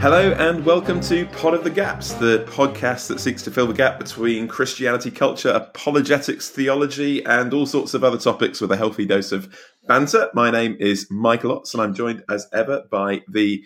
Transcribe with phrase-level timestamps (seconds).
[0.00, 3.74] Hello and welcome to Pod of the Gaps, the podcast that seeks to fill the
[3.74, 9.04] gap between Christianity culture, apologetics, theology, and all sorts of other topics with a healthy
[9.04, 9.54] dose of
[9.86, 10.30] banter.
[10.32, 13.62] My name is Michael Ots, and I'm joined as ever by the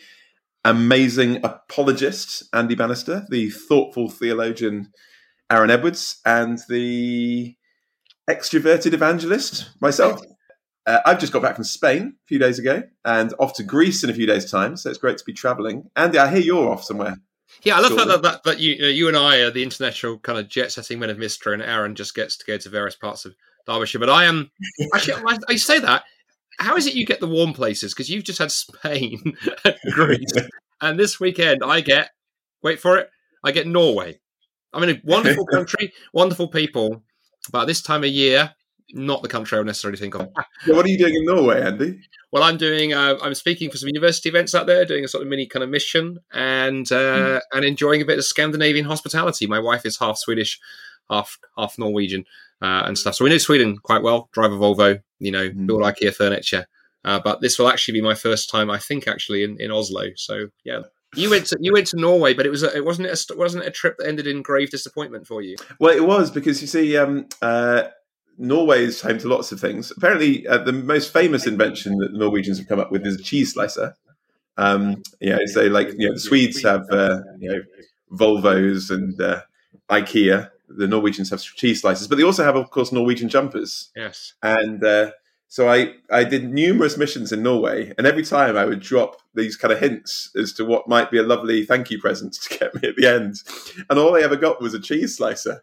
[0.64, 4.90] amazing apologist Andy Bannister, the thoughtful theologian
[5.52, 7.54] Aaron Edwards, and the
[8.28, 10.20] extroverted evangelist myself.
[10.86, 14.04] Uh, I've just got back from Spain a few days ago and off to Greece
[14.04, 14.76] in a few days' time.
[14.76, 15.90] So it's great to be traveling.
[15.96, 17.16] Andy, I hear you're off somewhere.
[17.62, 20.38] Yeah, I love that, that, that you uh, you and I are the international kind
[20.38, 23.24] of jet setting men of mystery, and Aaron just gets to go to various parts
[23.24, 23.34] of
[23.66, 24.00] Derbyshire.
[24.00, 24.50] But I am
[24.94, 26.04] actually, I, I say that.
[26.58, 27.92] How is it you get the warm places?
[27.92, 30.32] Because you've just had Spain and Greece,
[30.80, 32.10] and this weekend I get
[32.62, 33.08] wait for it,
[33.44, 34.20] I get Norway.
[34.72, 37.02] I mean, a wonderful country, wonderful people,
[37.52, 38.54] but this time of year,
[38.94, 40.28] not the country I would necessarily think of.
[40.66, 42.00] what are you doing in Norway, Andy?
[42.32, 42.94] Well, I'm doing.
[42.94, 45.62] Uh, I'm speaking for some university events out there, doing a sort of mini kind
[45.62, 47.40] of mission, and uh, mm.
[47.52, 49.46] and enjoying a bit of Scandinavian hospitality.
[49.46, 50.58] My wife is half Swedish,
[51.10, 52.24] half half Norwegian,
[52.62, 53.16] uh, and stuff.
[53.16, 54.28] So we know Sweden quite well.
[54.32, 55.66] Drive a Volvo, you know, mm.
[55.66, 56.66] build IKEA furniture.
[57.04, 60.08] Uh, but this will actually be my first time, I think, actually in, in Oslo.
[60.16, 60.80] So yeah,
[61.14, 63.66] you went to you went to Norway, but it was a, it wasn't a, wasn't
[63.66, 65.56] a trip that ended in grave disappointment for you.
[65.78, 67.84] Well, it was because you see, um, uh,
[68.38, 69.90] Norway is home to lots of things.
[69.90, 73.22] Apparently, uh, the most famous invention that the Norwegians have come up with is a
[73.22, 73.96] cheese slicer.
[74.56, 77.62] Um, you know, so like you know, the Swedes have uh, you know
[78.12, 79.42] Volvos and uh,
[79.90, 80.50] IKEA.
[80.68, 83.90] The Norwegians have cheese slicers, but they also have, of course, Norwegian jumpers.
[83.94, 85.10] Yes, and uh,
[85.48, 89.56] so I I did numerous missions in Norway, and every time I would drop these
[89.56, 92.74] kind of hints as to what might be a lovely thank you present to get
[92.74, 93.36] me at the end,
[93.88, 95.62] and all I ever got was a cheese slicer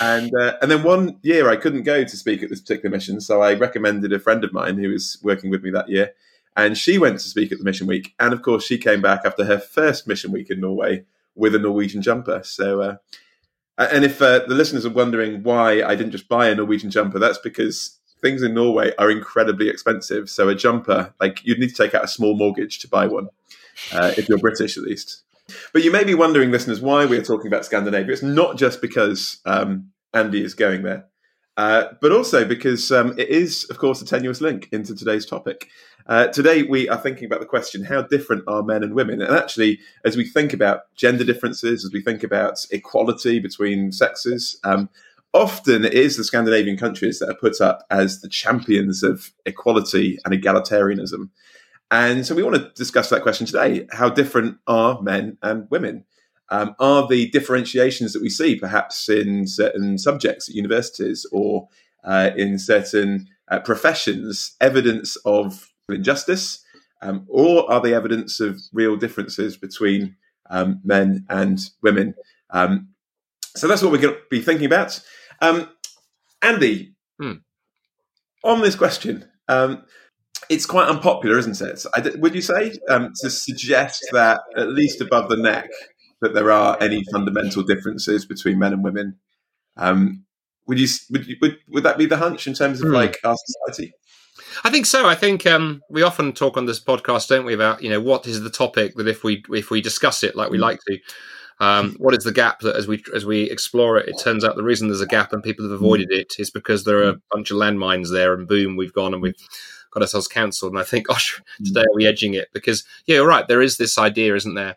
[0.00, 3.20] and uh, and then one year I couldn't go to speak at this particular mission,
[3.20, 6.12] so I recommended a friend of mine who was working with me that year,
[6.56, 9.22] and she went to speak at the mission week, and of course she came back
[9.24, 12.42] after her first mission week in Norway with a Norwegian jumper.
[12.44, 12.96] So, uh,
[13.78, 17.18] and if uh, the listeners are wondering why I didn't just buy a Norwegian jumper,
[17.18, 20.28] that's because things in Norway are incredibly expensive.
[20.28, 23.28] So a jumper, like you'd need to take out a small mortgage to buy one,
[23.92, 25.22] uh, if you're British at least.
[25.72, 28.12] But you may be wondering, listeners, why we're talking about Scandinavia.
[28.12, 31.06] It's not just because um, Andy is going there,
[31.56, 35.68] uh, but also because um, it is, of course, a tenuous link into today's topic.
[36.06, 39.20] Uh, today, we are thinking about the question how different are men and women?
[39.20, 44.58] And actually, as we think about gender differences, as we think about equality between sexes,
[44.64, 44.88] um,
[45.32, 50.18] often it is the Scandinavian countries that are put up as the champions of equality
[50.24, 51.28] and egalitarianism.
[51.90, 53.86] And so we want to discuss that question today.
[53.90, 56.04] How different are men and women?
[56.48, 61.68] Um, are the differentiations that we see perhaps in certain subjects at universities or
[62.04, 66.64] uh, in certain uh, professions evidence of injustice?
[67.02, 70.16] Um, or are they evidence of real differences between
[70.50, 72.14] um, men and women?
[72.50, 72.90] Um,
[73.56, 75.00] so that's what we're going to be thinking about.
[75.40, 75.70] Um,
[76.42, 77.34] Andy, hmm.
[78.44, 79.84] on this question, um,
[80.48, 82.20] it's quite unpopular, isn't it?
[82.20, 85.68] would you say um, to suggest that at least above the neck
[86.20, 89.18] that there are any fundamental differences between men and women?
[89.76, 90.24] Um,
[90.66, 92.94] would you would, you, would would that be the hunch in terms of mm.
[92.94, 93.92] like our society?
[94.64, 95.06] I think so.
[95.06, 98.26] I think um, we often talk on this podcast, don't we, about you know what
[98.26, 100.62] is the topic that if we if we discuss it like we mm.
[100.62, 100.98] like to,
[101.60, 104.56] um, what is the gap that as we as we explore it, it turns out
[104.56, 105.84] the reason there's a gap and people have hmm.
[105.84, 109.12] avoided it is because there are a bunch of landmines there, and boom, we've gone
[109.12, 109.34] and we've
[109.90, 110.72] got ourselves cancelled.
[110.72, 111.66] And I think, gosh, mm.
[111.66, 112.48] today are we edging it?
[112.52, 113.46] Because yeah, you're right.
[113.46, 114.76] There is this idea, isn't there,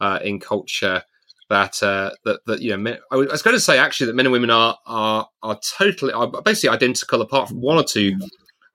[0.00, 1.04] uh, in culture
[1.50, 4.26] that uh, that that you know, men, I was going to say actually that men
[4.26, 8.18] and women are are are totally are basically identical, apart from one or two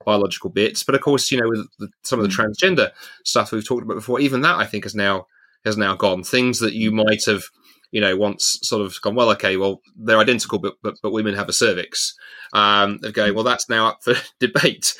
[0.05, 0.83] biological bits.
[0.83, 2.37] But of course, you know, with the, some of the mm.
[2.37, 2.91] transgender
[3.23, 5.25] stuff we've talked about before, even that I think has now
[5.63, 6.23] has now gone.
[6.23, 7.43] Things that you might have
[7.91, 11.33] you know, once sort of gone, well, okay, well, they're identical, but but, but women
[11.33, 12.13] have a cervix.
[12.51, 14.95] Um, of going, well, that's now up for debate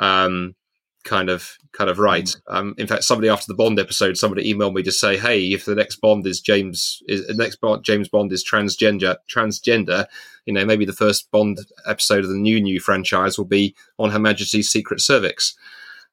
[0.00, 0.56] um,
[1.04, 2.24] kind of kind of right.
[2.24, 2.40] Mm.
[2.48, 5.64] Um, in fact, somebody after the Bond episode, somebody emailed me to say, "Hey, if
[5.64, 10.06] the next Bond is James, is the next Bond, James Bond is transgender, transgender,
[10.46, 14.10] you know, maybe the first Bond episode of the new new franchise will be on
[14.10, 15.54] Her Majesty's Secret Cervix."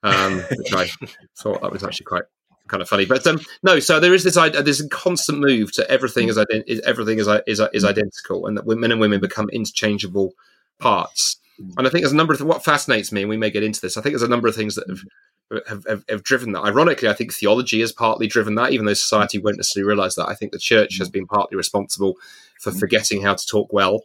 [0.04, 0.88] Um, which I
[1.36, 2.26] thought that was actually quite
[2.68, 3.06] kind of funny.
[3.06, 7.20] But um, no, so there is this a constant move to everything is, ident- everything
[7.20, 10.34] is, is is identical, and that men and women become interchangeable
[10.80, 11.38] parts.
[11.78, 13.82] And I think there's a number of what fascinates me, and we may get into
[13.82, 13.98] this.
[13.98, 15.00] I think there's a number of things that have
[15.68, 16.64] have, have, have, driven that.
[16.64, 20.28] Ironically, I think theology has partly driven that, even though society won't necessarily realize that.
[20.28, 22.16] I think the church has been partly responsible
[22.60, 24.02] for forgetting how to talk well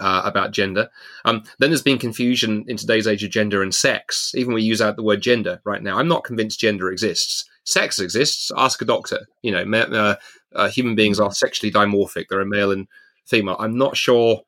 [0.00, 0.90] uh, about gender.
[1.24, 4.32] Um, then there's been confusion in today's age of gender and sex.
[4.36, 5.98] Even we use out the word gender right now.
[5.98, 7.44] I'm not convinced gender exists.
[7.64, 9.26] sex exists, ask a doctor.
[9.42, 10.16] You know, uh,
[10.54, 12.26] uh, human beings are sexually dimorphic.
[12.28, 12.86] There are a male and
[13.24, 13.56] female.
[13.58, 14.42] I'm not sure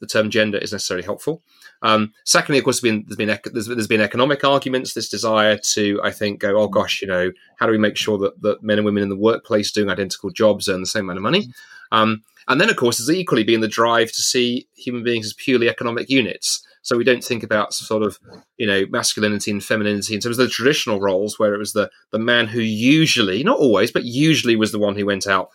[0.00, 1.42] the term gender is necessarily helpful.
[1.82, 4.94] Um, secondly, of course, there's been there's been there's, there's been economic arguments.
[4.94, 8.18] This desire to, I think, go, oh gosh, you know, how do we make sure
[8.18, 11.18] that, that men and women in the workplace doing identical jobs earn the same amount
[11.18, 11.48] of money?
[11.92, 15.34] Um, and then, of course, there's equally been the drive to see human beings as
[15.34, 16.64] purely economic units.
[16.82, 18.20] So we don't think about sort of,
[18.58, 21.90] you know, masculinity and femininity in terms of the traditional roles, where it was the
[22.12, 25.50] the man who usually, not always, but usually was the one who went out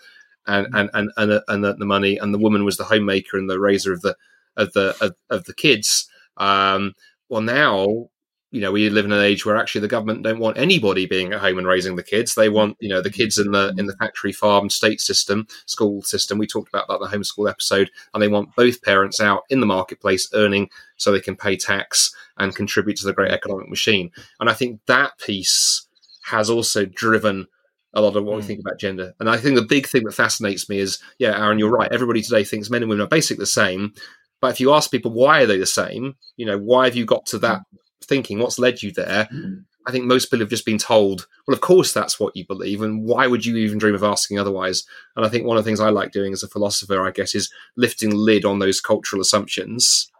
[0.47, 3.49] and and and and, and the, the money, and the woman was the homemaker and
[3.49, 4.15] the raiser of the
[4.57, 6.07] of the of, of the kids.
[6.38, 6.93] Um,
[7.29, 8.07] well, now
[8.51, 11.31] you know we live in an age where actually the government don't want anybody being
[11.31, 12.35] at home and raising the kids.
[12.35, 16.01] They want you know the kids in the in the factory farm state system, school
[16.01, 16.38] system.
[16.38, 19.59] We talked about that in the homeschool episode, and they want both parents out in
[19.59, 24.11] the marketplace earning so they can pay tax and contribute to the great economic machine.
[24.39, 25.87] And I think that piece
[26.25, 27.47] has also driven
[27.93, 28.35] a lot of what mm.
[28.38, 28.47] we hmm.
[28.47, 29.13] think about gender.
[29.19, 31.91] And I think the big thing that fascinates me is, yeah, Aaron, you're right.
[31.91, 33.93] Everybody today thinks men and women are basically the same,
[34.41, 37.05] but if you ask people why are they the same, you know, why have you
[37.05, 37.61] got to that
[38.03, 38.39] thinking?
[38.39, 39.27] What's led you there?
[39.33, 39.65] Mm.
[39.88, 42.81] I think most people have just been told, well, of course that's what you believe,
[42.81, 44.83] and why would you even dream of asking otherwise?
[45.15, 47.33] And I think one of the things I like doing as a philosopher, I guess,
[47.33, 50.11] is lifting the lid on those cultural assumptions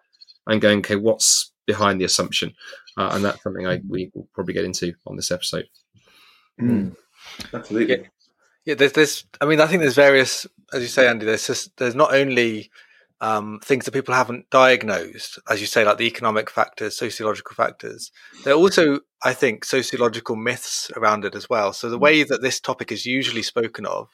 [0.47, 2.53] and going, okay, what's behind the assumption?
[2.97, 5.67] Uh, and that's something I we will probably get into on this episode.
[6.59, 6.95] Mm.
[7.53, 7.95] Absolutely.
[7.95, 8.07] Yeah.
[8.65, 11.25] yeah, there's, there's, I mean, I think there's various, as you say, Andy.
[11.25, 12.71] There's just, there's not only
[13.21, 18.11] um, things that people haven't diagnosed, as you say, like the economic factors, sociological factors.
[18.43, 21.71] There are also, I think, sociological myths around it as well.
[21.73, 22.01] So the mm.
[22.01, 24.09] way that this topic is usually spoken of,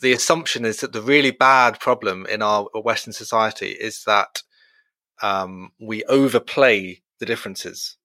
[0.00, 4.42] the assumption is that the really bad problem in our Western society is that
[5.22, 7.96] um, we overplay the differences.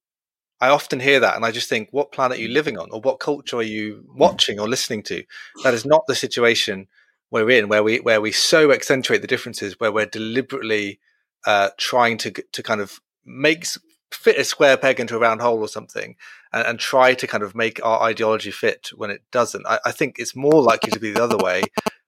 [0.60, 3.00] I often hear that and I just think, what planet are you living on or
[3.02, 5.24] what culture are you watching or listening to?
[5.64, 6.88] That is not the situation
[7.32, 11.00] we're in where we where we so accentuate the differences where we're deliberately
[11.46, 13.66] uh, trying to to kind of make
[14.12, 16.16] fit a square peg into a round hole or something
[16.54, 19.92] and, and try to kind of make our ideology fit when it doesn't I, I,
[19.92, 21.64] think it's more likely to be the other way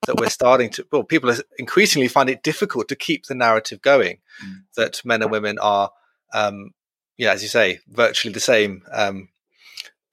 [0.06, 4.18] that we're starting to well people increasingly find it difficult to keep the narrative going
[4.42, 4.62] mm.
[4.76, 5.90] that men and women are
[6.32, 6.70] um
[7.20, 9.28] yeah as you say virtually the same um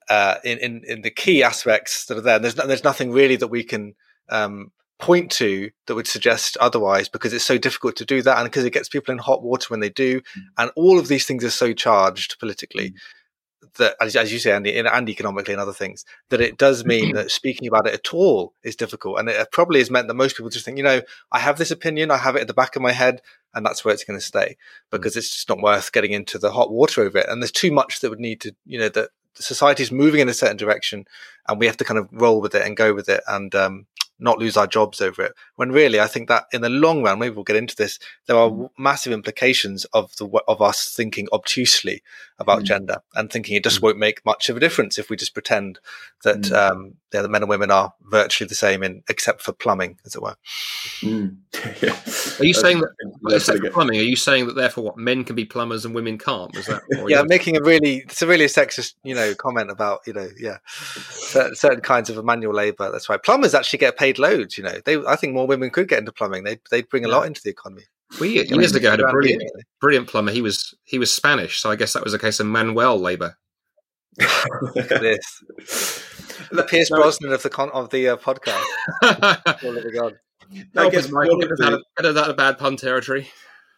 [0.08, 3.10] uh in in, in the key aspects that are there and there's no, there's nothing
[3.10, 3.94] really that we can
[4.28, 8.46] um point to that would suggest otherwise because it's so difficult to do that and
[8.46, 10.20] because it gets people in hot water when they do.
[10.20, 10.42] Mm.
[10.58, 12.96] And all of these things are so charged politically mm.
[13.76, 17.14] That, as, as, you say, Andy, and economically and other things, that it does mean
[17.14, 19.18] that speaking about it at all is difficult.
[19.18, 21.02] And it probably has meant that most people just think, you know,
[21.32, 23.20] I have this opinion, I have it at the back of my head,
[23.54, 24.56] and that's where it's going to stay
[24.90, 25.18] because mm.
[25.18, 27.28] it's just not worth getting into the hot water over it.
[27.28, 30.28] And there's too much that would need to, you know, that society is moving in
[30.28, 31.06] a certain direction
[31.48, 33.22] and we have to kind of roll with it and go with it.
[33.26, 33.86] And, um,
[34.18, 35.32] not lose our jobs over it.
[35.56, 37.98] When really, I think that in the long run, maybe we'll get into this.
[38.26, 38.70] There are mm.
[38.78, 42.02] massive implications of the of us thinking obtusely
[42.38, 42.64] about mm.
[42.64, 43.84] gender and thinking it just mm.
[43.84, 45.78] won't make much of a difference if we just pretend
[46.24, 46.56] that mm.
[46.56, 50.14] um, yeah, the men and women are virtually the same in except for plumbing, as
[50.14, 50.36] it were.
[51.00, 51.36] Mm.
[51.82, 51.96] yeah.
[52.38, 52.90] Are you saying that
[53.30, 53.98] except for plumbing?
[53.98, 56.54] Are you saying that therefore what men can be plumbers and women can't?
[56.54, 56.82] Was that?
[57.08, 60.28] yeah, I'm making a really it's a really sexist you know comment about you know
[60.38, 62.90] yeah certain kinds of manual labour.
[62.92, 63.22] That's right.
[63.22, 64.56] Plumbers actually get paid loads.
[64.56, 66.44] You know, they I think more women could get into plumbing.
[66.44, 67.82] They they'd bring a lot into the economy.
[68.20, 69.42] We years ago had a brilliant,
[69.80, 70.32] brilliant plumber.
[70.32, 73.36] He was he was Spanish, so I guess that was a case of Manuel labour.
[74.74, 76.04] Look at this.
[76.50, 78.64] The Pierce Brosnan of the con- of the uh, podcast.
[79.02, 80.12] oh,
[80.74, 81.82] No, I guess Mike, get, the...
[81.98, 83.28] out of, that bad pun territory.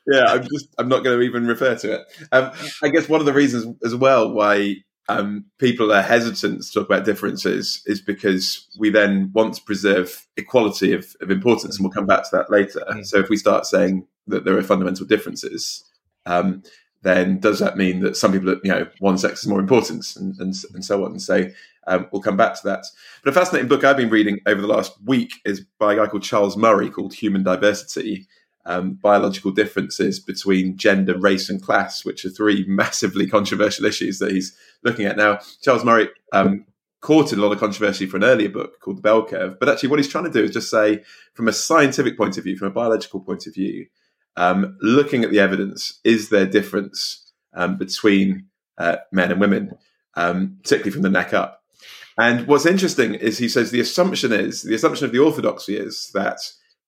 [0.06, 2.28] Yeah, I'm just I'm not going to even refer to it.
[2.32, 4.76] Um, I guess one of the reasons as well why
[5.10, 10.26] um, people are hesitant to talk about differences is because we then want to preserve
[10.36, 12.82] equality of, of importance, and we'll come back to that later.
[12.90, 13.06] Mm.
[13.06, 15.84] So if we start saying that there are fundamental differences,
[16.26, 16.62] um,
[17.02, 20.38] then does that mean that some people, you know, one sex is more important, and,
[20.38, 21.18] and, and so on?
[21.18, 21.50] So
[21.86, 22.84] um, we'll come back to that.
[23.24, 26.06] But a fascinating book I've been reading over the last week is by a guy
[26.06, 28.26] called Charles Murray called Human Diversity.
[28.70, 34.30] Um, biological differences between gender, race, and class, which are three massively controversial issues that
[34.30, 35.40] he's looking at now.
[35.60, 36.64] Charles Murray um,
[37.00, 39.88] courted a lot of controversy for an earlier book called The Bell Curve, but actually,
[39.88, 41.02] what he's trying to do is just say,
[41.34, 43.86] from a scientific point of view, from a biological point of view,
[44.36, 48.46] um, looking at the evidence, is there difference um, between
[48.78, 49.72] uh, men and women,
[50.14, 51.64] um, particularly from the neck up?
[52.16, 56.10] And what's interesting is he says the assumption is the assumption of the orthodoxy is
[56.14, 56.38] that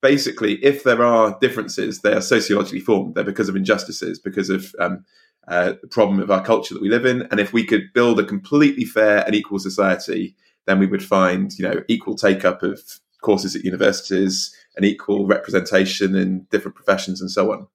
[0.03, 3.15] basically, if there are differences, they are sociologically formed.
[3.15, 5.05] They're because of injustices, because of um,
[5.49, 7.23] uh, the problem of our culture that we live in.
[7.31, 11.53] And if we could build a completely fair and equal society, then we would find
[11.59, 12.81] you know equal take up of
[13.23, 17.67] courses at universities and equal representation in different professions and so on.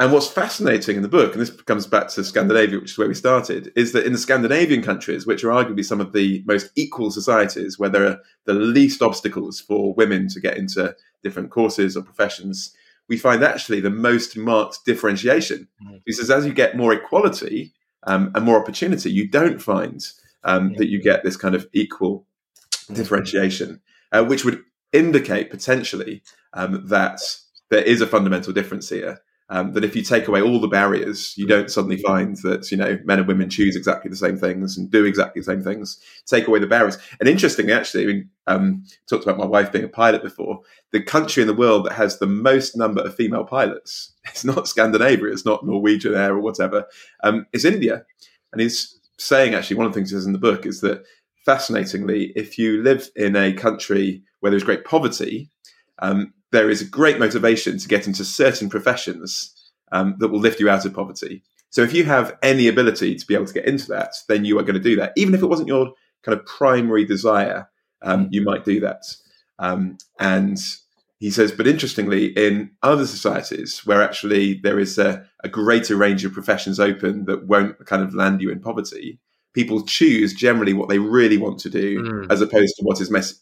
[0.00, 3.08] And what's fascinating in the book, and this comes back to Scandinavia, which is where
[3.08, 6.70] we started, is that in the Scandinavian countries, which are arguably some of the most
[6.76, 11.96] equal societies, where there are the least obstacles for women to get into different courses
[11.96, 12.74] or professions,
[13.08, 15.68] we find actually the most marked differentiation.
[15.82, 16.02] Mm.
[16.06, 17.72] He says, as you get more equality
[18.06, 20.06] um, and more opportunity, you don't find
[20.44, 22.26] um, that you get this kind of equal
[22.88, 22.94] mm.
[22.94, 23.80] differentiation,
[24.12, 26.22] uh, which would indicate potentially
[26.52, 27.20] um, that
[27.70, 29.20] there is a fundamental difference here.
[29.50, 32.76] Um, that if you take away all the barriers, you don't suddenly find that you
[32.76, 35.98] know men and women choose exactly the same things and do exactly the same things.
[36.26, 36.98] Take away the barriers.
[37.18, 40.60] And interestingly, actually, I mean, um, talked about my wife being a pilot before.
[40.92, 44.68] The country in the world that has the most number of female pilots, it's not
[44.68, 46.84] Scandinavia, it's not Norwegian Air or whatever,
[47.24, 48.04] um, it's India.
[48.52, 51.04] And he's saying actually one of the things he says in the book is that
[51.44, 55.50] fascinatingly, if you live in a country where there's great poverty,
[56.00, 59.54] um, there is a great motivation to get into certain professions
[59.92, 61.42] um, that will lift you out of poverty.
[61.70, 64.58] So if you have any ability to be able to get into that, then you
[64.58, 65.12] are going to do that.
[65.16, 67.68] Even if it wasn't your kind of primary desire,
[68.02, 69.02] um, you might do that.
[69.58, 70.58] Um, and
[71.18, 76.24] he says, but interestingly, in other societies where actually there is a, a, greater range
[76.24, 79.18] of professions open that won't kind of land you in poverty,
[79.58, 82.30] people choose generally what they really want to do mm.
[82.30, 83.40] as opposed to what is mes-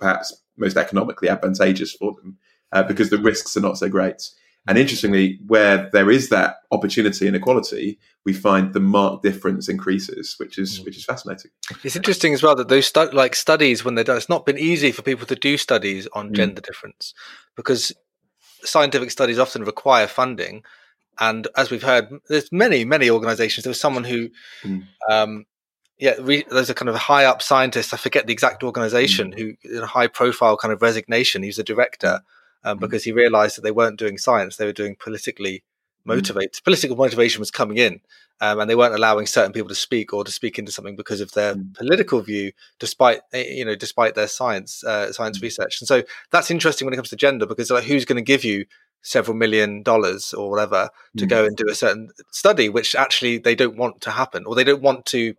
[0.00, 2.36] perhaps most economically advantageous for them
[2.72, 4.20] uh, because the risks are not so great.
[4.66, 10.34] And interestingly, where there is that opportunity and equality, we find the marked difference increases,
[10.38, 10.84] which is mm.
[10.84, 11.52] which is fascinating.
[11.84, 14.58] It's interesting as well that those stu- like studies when they're done, it's not been
[14.58, 16.32] easy for people to do studies on mm.
[16.32, 17.14] gender difference
[17.54, 17.92] because
[18.64, 20.64] scientific studies often require funding.
[21.20, 23.62] And as we've heard, there's many many organisations.
[23.62, 24.28] There was someone who
[24.64, 24.86] mm.
[25.08, 25.44] um,
[26.02, 27.94] yeah, re- there's a kind of high up scientist.
[27.94, 29.38] I forget the exact organization mm.
[29.38, 32.22] who, in a high profile kind of resignation, he was a director
[32.64, 32.80] um, mm.
[32.80, 35.62] because he realized that they weren't doing science; they were doing politically mm.
[36.06, 36.54] motivated.
[36.54, 36.64] Mm.
[36.64, 38.00] Political motivation was coming in,
[38.40, 41.20] um, and they weren't allowing certain people to speak or to speak into something because
[41.20, 41.72] of their mm.
[41.74, 45.42] political view, despite eh, you know, despite their science uh, science mm.
[45.42, 45.80] research.
[45.80, 48.42] And so that's interesting when it comes to gender because like, who's going to give
[48.42, 48.64] you
[49.02, 53.54] several million dollars or whatever to go and do a certain study, which actually they
[53.54, 55.34] don't want to happen or they don't want to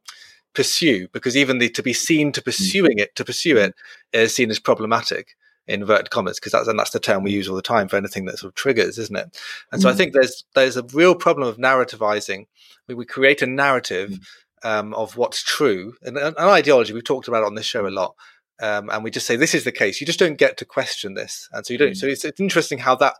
[0.53, 2.45] pursue because even the to be seen to mm.
[2.45, 3.73] pursuing it to pursue it
[4.11, 5.35] is seen as problematic
[5.67, 7.95] in inverted commas because that's and that's the term we use all the time for
[7.95, 9.39] anything that sort of triggers isn't it
[9.71, 9.97] and so i mm.
[9.97, 12.45] think there's there's a real problem of narrativizing
[12.87, 14.69] we, we create a narrative mm.
[14.69, 18.15] um, of what's true and an ideology we've talked about on this show a lot
[18.61, 21.13] um, and we just say this is the case you just don't get to question
[21.13, 23.15] this and so you don't so it's, it's interesting how that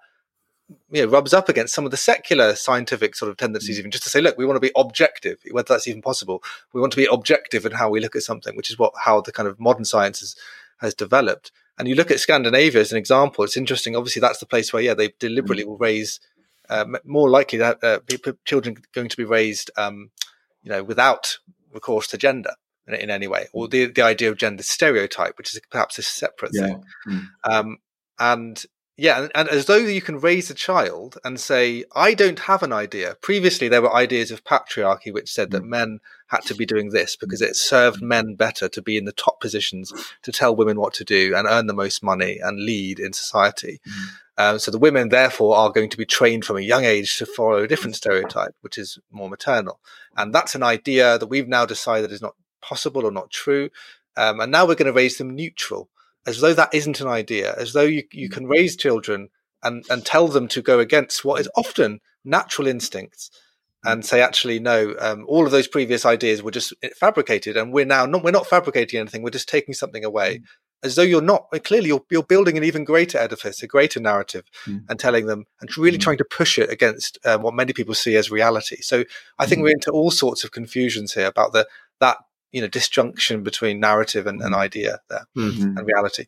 [0.91, 3.79] you know, rubs up against some of the secular scientific sort of tendencies, mm.
[3.79, 6.43] even just to say, look, we want to be objective, whether that's even possible.
[6.73, 9.21] We want to be objective in how we look at something, which is what how
[9.21, 10.35] the kind of modern science has,
[10.79, 11.51] has developed.
[11.77, 13.43] And you look at Scandinavia as an example.
[13.43, 13.95] It's interesting.
[13.95, 15.67] Obviously, that's the place where, yeah, they deliberately mm.
[15.67, 16.19] will raise
[16.69, 17.99] uh, more likely that uh,
[18.45, 20.11] children going to be raised, um,
[20.61, 21.37] you know, without
[21.73, 22.53] recourse to gender
[22.87, 26.01] in, in, any way, or the the idea of gender stereotype, which is perhaps a
[26.01, 26.65] separate yeah.
[26.65, 26.83] thing.
[27.07, 27.27] Mm.
[27.43, 27.77] Um,
[28.17, 28.65] and
[28.95, 32.61] yeah, and, and, as though you can raise a child and say, I don't have
[32.61, 33.17] an idea.
[33.21, 35.69] Previously, there were ideas of patriarchy which said that mm.
[35.69, 39.11] men had to be doing this because it served men better to be in the
[39.11, 42.99] top positions to tell women what to do and earn the most money and lead
[42.99, 43.81] in society.
[43.87, 44.09] Mm.
[44.37, 47.25] Um, so the women, therefore, are going to be trained from a young age to
[47.25, 49.79] follow a different stereotype, which is more maternal.
[50.15, 53.69] And that's an idea that we've now decided is not possible or not true.
[54.15, 55.89] Um, and now we're going to raise them neutral
[56.25, 59.29] as though that isn't an idea, as though you, you can raise children
[59.63, 63.29] and, and tell them to go against what is often natural instincts
[63.85, 67.85] and say, actually, no, um, all of those previous ideas were just fabricated and we're
[67.85, 69.23] now not, we're not fabricating anything.
[69.23, 70.43] We're just taking something away mm.
[70.83, 74.45] as though you're not, clearly you're, you're building an even greater edifice, a greater narrative
[74.65, 74.83] mm.
[74.87, 76.01] and telling them and really mm.
[76.01, 78.77] trying to push it against um, what many people see as reality.
[78.79, 79.03] So
[79.37, 79.63] I think mm.
[79.63, 81.67] we're into all sorts of confusions here about the,
[81.99, 82.17] that
[82.53, 85.77] you know disjunction between narrative and, and idea there mm-hmm.
[85.77, 86.27] and reality.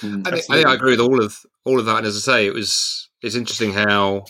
[0.00, 1.98] Mm, I, think, I, think, I agree with all of all of that.
[1.98, 4.26] And as I say, it was it's interesting how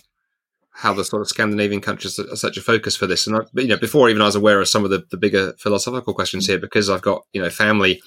[0.70, 3.26] how the sort of Scandinavian countries are such a focus for this.
[3.26, 5.54] And I, you know, before even I was aware of some of the, the bigger
[5.58, 8.02] philosophical questions here, because I've got you know family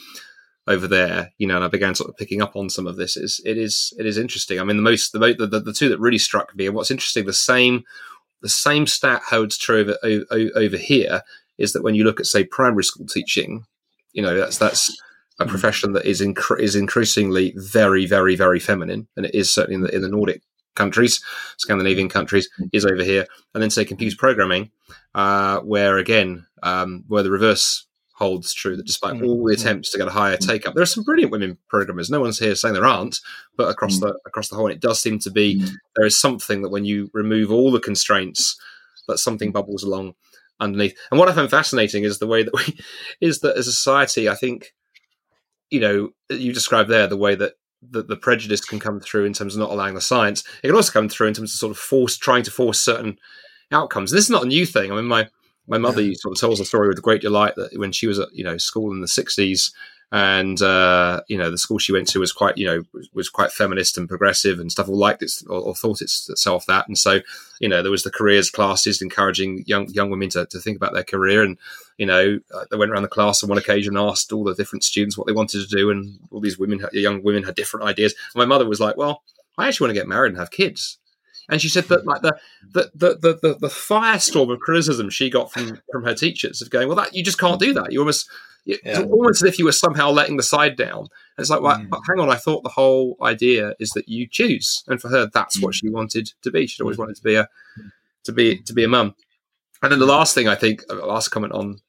[0.68, 3.18] over there, you know, and I began sort of picking up on some of this.
[3.18, 4.60] Is it is it is interesting.
[4.60, 7.26] I mean, the most the the, the two that really struck me, and what's interesting,
[7.26, 7.84] the same
[8.44, 11.24] the same stat holds true over, over, over here
[11.58, 13.66] is that when you look at say primary school teaching,
[14.14, 14.96] you know that's that's
[15.40, 15.50] a hmm.
[15.50, 19.82] profession that is inc- is increasingly very very very feminine, and it is certainly in
[19.82, 20.42] the in the Nordic
[20.76, 21.24] countries,
[21.58, 22.66] Scandinavian countries, hmm.
[22.74, 24.72] is over here, and then say computer programming,
[25.16, 27.86] uh, where again um, where the reverse
[28.18, 29.28] holds true that despite Mm.
[29.28, 29.60] all the Mm.
[29.60, 32.10] attempts to get a higher take up, there are some brilliant women programmers.
[32.10, 33.20] No one's here saying there aren't,
[33.56, 34.02] but across Mm.
[34.02, 35.70] the across the whole, it does seem to be Mm.
[35.96, 38.58] there is something that when you remove all the constraints,
[39.08, 40.16] that something bubbles along
[40.60, 40.98] underneath.
[41.12, 42.78] And what I find fascinating is the way that we
[43.22, 44.74] is that as a society, I think,
[45.70, 49.34] you know, you described there the way that the, the prejudice can come through in
[49.34, 50.44] terms of not allowing the science.
[50.64, 53.18] It can also come through in terms of sort of force trying to force certain
[53.72, 54.12] outcomes.
[54.12, 54.92] This is not a new thing.
[54.92, 55.30] I mean, my
[55.68, 56.14] my mother Yeah.
[56.16, 58.58] sort of tells the story with great delight that when she was at you know
[58.58, 59.72] school in the sixties,
[60.12, 62.84] and uh, you know the school she went to was quite you know
[63.14, 64.88] was, quite feminist and progressive and stuff.
[64.88, 67.20] All liked it or, or thought it's itself that, and so
[67.60, 70.94] you know there was the careers classes encouraging young young women to, to think about
[70.94, 71.58] their career, and
[71.98, 74.56] you know uh, they went around the class on one occasion and asked all the
[74.56, 77.86] different students what they wanted to do, and all these women, young women, had different
[77.86, 78.16] ideas.
[78.34, 79.24] And my mother was like, "Well,
[79.58, 81.00] I actually want to get married and have kids."
[81.50, 82.38] And she said that like the
[82.74, 86.88] the, the, the, the, firestorm of criticism she got from, from her teachers of going,
[86.88, 87.92] well, that you just can't do that.
[87.92, 88.30] You almost
[88.66, 89.06] it's Yeah.
[89.06, 91.00] almost as if you were somehow letting the side down.
[91.00, 92.01] And it's like, well, Mm.
[92.06, 95.62] hang on, I thought the whole idea is that you choose, and for her, that's
[95.62, 96.68] what she wanted to be.
[96.68, 97.48] She'd always wanted to be a
[98.25, 99.16] to be to be a mum.
[99.82, 101.80] And then the last thing I think, uh, last comment on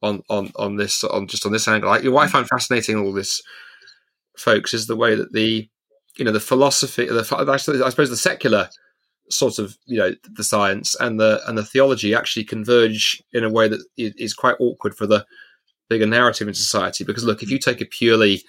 [0.00, 3.12] on on on this on just on this angle, like what I find fascinating all
[3.12, 3.42] this,
[4.36, 5.68] folks, is the way that the
[6.16, 7.26] you know the philosophy, the
[7.84, 8.68] I suppose the secular
[9.30, 13.50] sort of you know the science and the and the theology actually converge in a
[13.50, 15.24] way that i- quite awkward for the
[15.88, 17.04] bigger narrative in society.
[17.04, 18.42] Because look, if you take a purely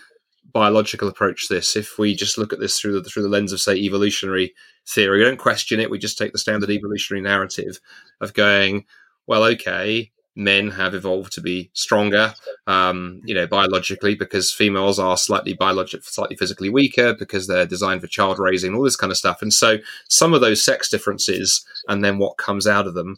[0.51, 3.53] biological approach to this, if we just look at this through the through the lens
[3.53, 4.53] of say evolutionary
[4.87, 5.89] theory, we don't question it.
[5.89, 7.79] We just take the standard evolutionary narrative
[8.21, 8.85] of going,
[9.27, 12.33] well, okay, men have evolved to be stronger,
[12.65, 18.01] um, you know, biologically because females are slightly biologic, slightly physically weaker because they're designed
[18.01, 19.41] for child raising, all this kind of stuff.
[19.41, 19.77] And so
[20.07, 23.17] some of those sex differences and then what comes out of them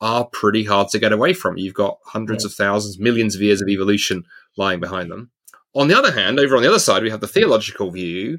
[0.00, 1.58] are pretty hard to get away from.
[1.58, 4.24] You've got hundreds of thousands, millions of years of evolution
[4.56, 5.30] lying behind them.
[5.74, 8.38] On the other hand, over on the other side, we have the theological view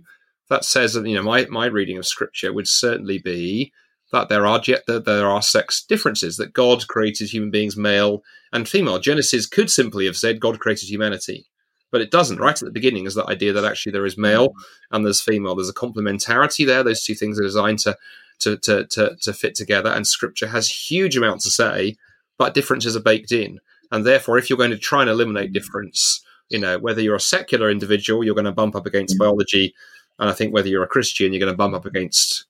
[0.50, 3.72] that says that you know my my reading of scripture would certainly be
[4.12, 8.24] that there are jet that there are sex differences that God created human beings male
[8.52, 9.00] and female.
[9.00, 11.45] Genesis could simply have said God created humanity,
[11.91, 12.39] but it doesn't.
[12.39, 14.54] Right at the beginning is that idea that actually there is male mm.
[14.91, 15.56] and there's female.
[15.56, 16.84] There's a complementarity there.
[16.84, 17.97] Those two things are designed to
[18.39, 21.95] to to to, to fit together, and Scripture has huge amounts to say,
[22.38, 23.60] but differences are baked in,
[23.91, 25.54] and therefore, if you're going to try and eliminate mm.
[25.54, 29.19] difference, you know whether you're a secular individual, you're going to bump up against mm.
[29.19, 29.74] biology,
[30.19, 32.45] and I think whether you're a Christian, you're going to bump up against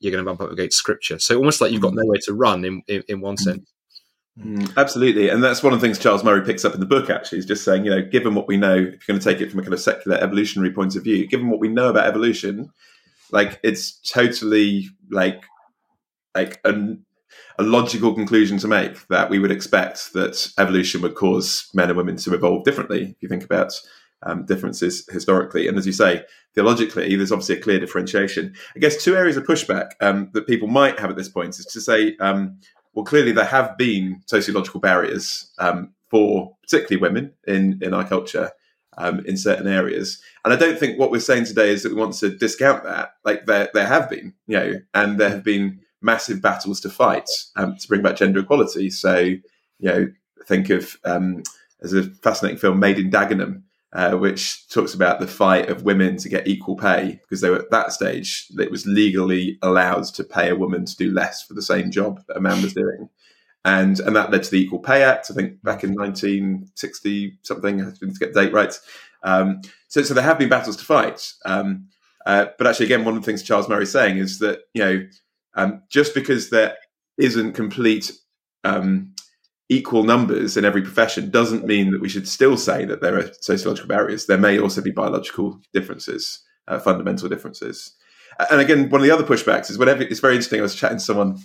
[0.00, 1.18] you're going to bump up against Scripture.
[1.18, 3.70] So almost like you've got nowhere to run in in, in one sense.
[4.38, 7.08] Mm, absolutely, and that's one of the things Charles Murray picks up in the book.
[7.08, 9.40] Actually, is just saying, you know, given what we know, if you're going to take
[9.40, 12.06] it from a kind of secular evolutionary point of view, given what we know about
[12.06, 12.68] evolution,
[13.30, 15.44] like it's totally like
[16.34, 17.04] like an,
[17.60, 21.96] a logical conclusion to make that we would expect that evolution would cause men and
[21.96, 23.02] women to evolve differently.
[23.02, 23.72] If you think about
[24.24, 28.54] um, differences historically, and as you say, theologically, there's obviously a clear differentiation.
[28.74, 31.66] I guess two areas of pushback um, that people might have at this point is
[31.66, 32.16] to say.
[32.18, 32.58] Um,
[32.94, 38.52] well, clearly there have been sociological barriers um, for particularly women in, in our culture
[38.96, 40.22] um, in certain areas.
[40.44, 43.14] And I don't think what we're saying today is that we want to discount that.
[43.24, 47.28] Like there, there have been, you know, and there have been massive battles to fight
[47.56, 48.90] um, to bring back gender equality.
[48.90, 49.42] So, you
[49.80, 50.06] know,
[50.46, 51.42] think of um,
[51.80, 53.62] there's a fascinating film, Made in Dagenham,
[53.94, 57.60] uh, which talks about the fight of women to get equal pay because they were
[57.60, 61.54] at that stage it was legally allowed to pay a woman to do less for
[61.54, 63.08] the same job that a man was doing.
[63.64, 67.80] And and that led to the equal pay act i think back in 1960 something
[67.80, 68.78] i to get the date right.
[69.22, 71.32] Um, so so there have been battles to fight.
[71.46, 71.88] Um,
[72.26, 74.84] uh, but actually again one of the things charles Murray is saying is that you
[74.84, 75.06] know
[75.54, 76.76] um, just because there
[77.16, 78.10] isn't complete
[78.64, 79.14] um,
[79.68, 83.30] equal numbers in every profession doesn't mean that we should still say that there are
[83.40, 84.26] sociological barriers.
[84.26, 87.94] There may also be biological differences, uh, fundamental differences.
[88.50, 90.60] And again, one of the other pushbacks is whenever it's very interesting.
[90.60, 91.38] I was chatting to someone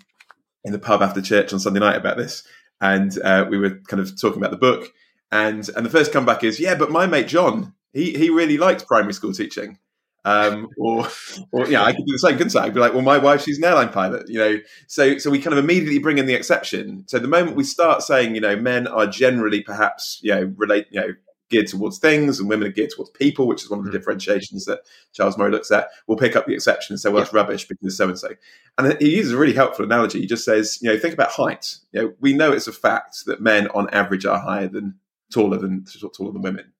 [0.63, 2.43] in the pub after church on Sunday night about this,
[2.81, 4.91] and uh, we were kind of talking about the book.
[5.31, 8.87] And and the first comeback is, yeah, but my mate John, he he really liked
[8.87, 9.77] primary school teaching.
[10.25, 11.07] Um, or,
[11.51, 12.65] or yeah, I could do the same, couldn't I?
[12.65, 14.57] I'd be like, well, my wife, she's an airline pilot, you know.
[14.87, 17.05] So, so we kind of immediately bring in the exception.
[17.07, 20.87] So the moment we start saying, you know, men are generally perhaps, you know, relate,
[20.91, 21.13] you know,
[21.49, 23.93] geared towards things, and women are geared towards people, which is one of the Mm.
[23.93, 24.81] differentiations that
[25.13, 25.87] Charles Murray looks at.
[26.05, 28.29] We'll pick up the exception and say, well, that's rubbish because so and so.
[28.77, 30.19] And he uses a really helpful analogy.
[30.19, 31.77] He just says, you know, think about height.
[31.91, 34.99] You know, we know it's a fact that men on average are higher than
[35.33, 36.71] taller than taller than women.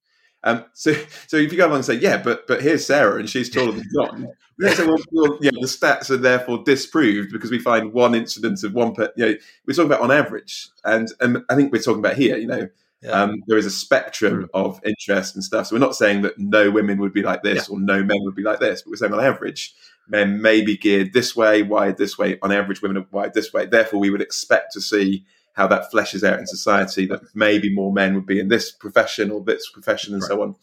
[0.43, 0.93] Um, so,
[1.27, 3.73] so if you go along and say, yeah, but but here's Sarah and she's taller
[3.73, 7.93] than John, we say, well, well, yeah, the stats are therefore disproved because we find
[7.93, 11.55] one incidence of one per, you know, we're talking about on average, and and I
[11.55, 12.69] think we're talking about here, you know,
[13.01, 13.11] Yeah.
[13.11, 15.67] Um, there is a spectrum of interest and stuff.
[15.67, 18.35] So we're not saying that no women would be like this or no men would
[18.35, 19.73] be like this, but we're saying on average,
[20.09, 22.37] men may be geared this way, wired this way.
[22.41, 23.65] On average, women are wired this way.
[23.65, 25.25] Therefore, we would expect to see
[25.59, 27.05] how that fleshes out in society.
[27.05, 30.55] That maybe more men would be in this profession or this profession, and so on.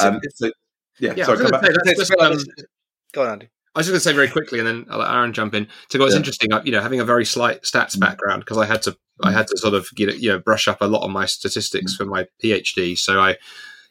[0.00, 0.50] Um, so,
[0.98, 1.62] yeah, Yeah, sorry, come back.
[1.96, 2.38] just, um,
[3.12, 3.48] Go on, Andy.
[3.74, 5.66] I was just going to say very quickly, and then I'll let Aaron jump in.
[5.90, 6.18] To go, it's Yeah.
[6.18, 6.50] interesting.
[6.64, 8.00] You know, having a very slight stats Mm.
[8.00, 10.86] background because I had to, I had to sort of you know, brush up a
[10.86, 12.98] lot on my statistics for my PhD.
[12.98, 13.36] So I,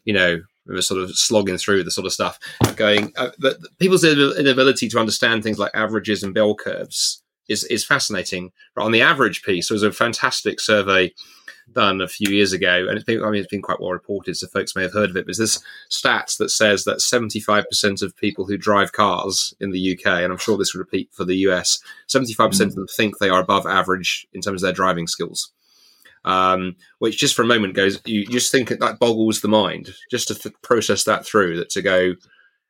[0.05, 2.37] you know, was sort of slogging through the sort of stuff,
[2.75, 3.13] going.
[3.15, 8.51] Uh, but people's inability to understand things like averages and bell curves is is fascinating.
[8.75, 11.13] But on the average piece, there was a fantastic survey
[11.73, 14.35] done a few years ago, and it's been, I mean, it's been quite well reported,
[14.35, 15.21] so folks may have heard of it.
[15.21, 19.93] But there's this stats that says that 75% of people who drive cars in the
[19.93, 23.29] UK, and I'm sure this will repeat for the US, 75% of them think they
[23.29, 25.51] are above average in terms of their driving skills.
[26.23, 30.27] Um, which just for a moment goes, you just think that boggles the mind, just
[30.27, 32.13] to th- process that through, that to go,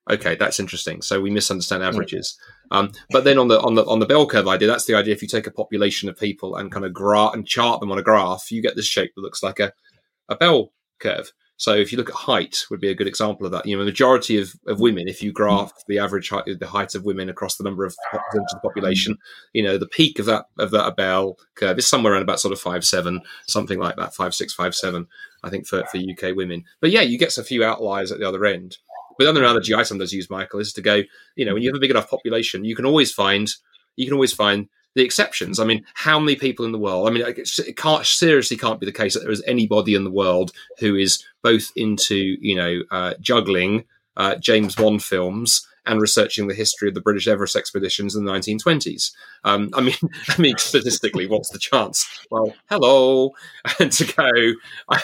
[0.09, 1.01] okay, that's interesting.
[1.01, 2.37] So we misunderstand averages.
[2.71, 5.13] Um, but then on the on the on the bell curve idea, that's the idea.
[5.13, 7.99] If you take a population of people and kind of graph and chart them on
[7.99, 9.73] a graph, you get this shape that looks like a,
[10.29, 11.31] a bell curve.
[11.61, 13.67] So if you look at height, would be a good example of that.
[13.67, 16.95] You know, the majority of, of women, if you graph the average height, the height
[16.95, 19.15] of women across the number of percentage of the population,
[19.53, 22.51] you know, the peak of that of that bell curve is somewhere around about sort
[22.51, 25.05] of five seven, something like that, five six, five seven.
[25.43, 26.63] I think for for UK women.
[26.79, 28.79] But yeah, you get a few outliers at the other end.
[29.17, 31.03] But the other analogy I sometimes use, Michael, is to go,
[31.35, 33.49] you know, when you have a big enough population, you can always find
[33.95, 35.59] you can always find the exceptions.
[35.59, 37.07] I mean, how many people in the world?
[37.07, 40.11] I mean, it can't seriously can't be the case that there is anybody in the
[40.11, 43.85] world who is both into you know uh, juggling
[44.17, 48.31] uh, James Bond films and researching the history of the British Everest expeditions in the
[48.31, 49.11] 1920s.
[49.43, 49.95] Um, I mean,
[50.29, 52.05] I mean, statistically, what's the chance?
[52.29, 53.31] Well, hello,
[53.79, 54.31] and to go.
[54.89, 55.01] I,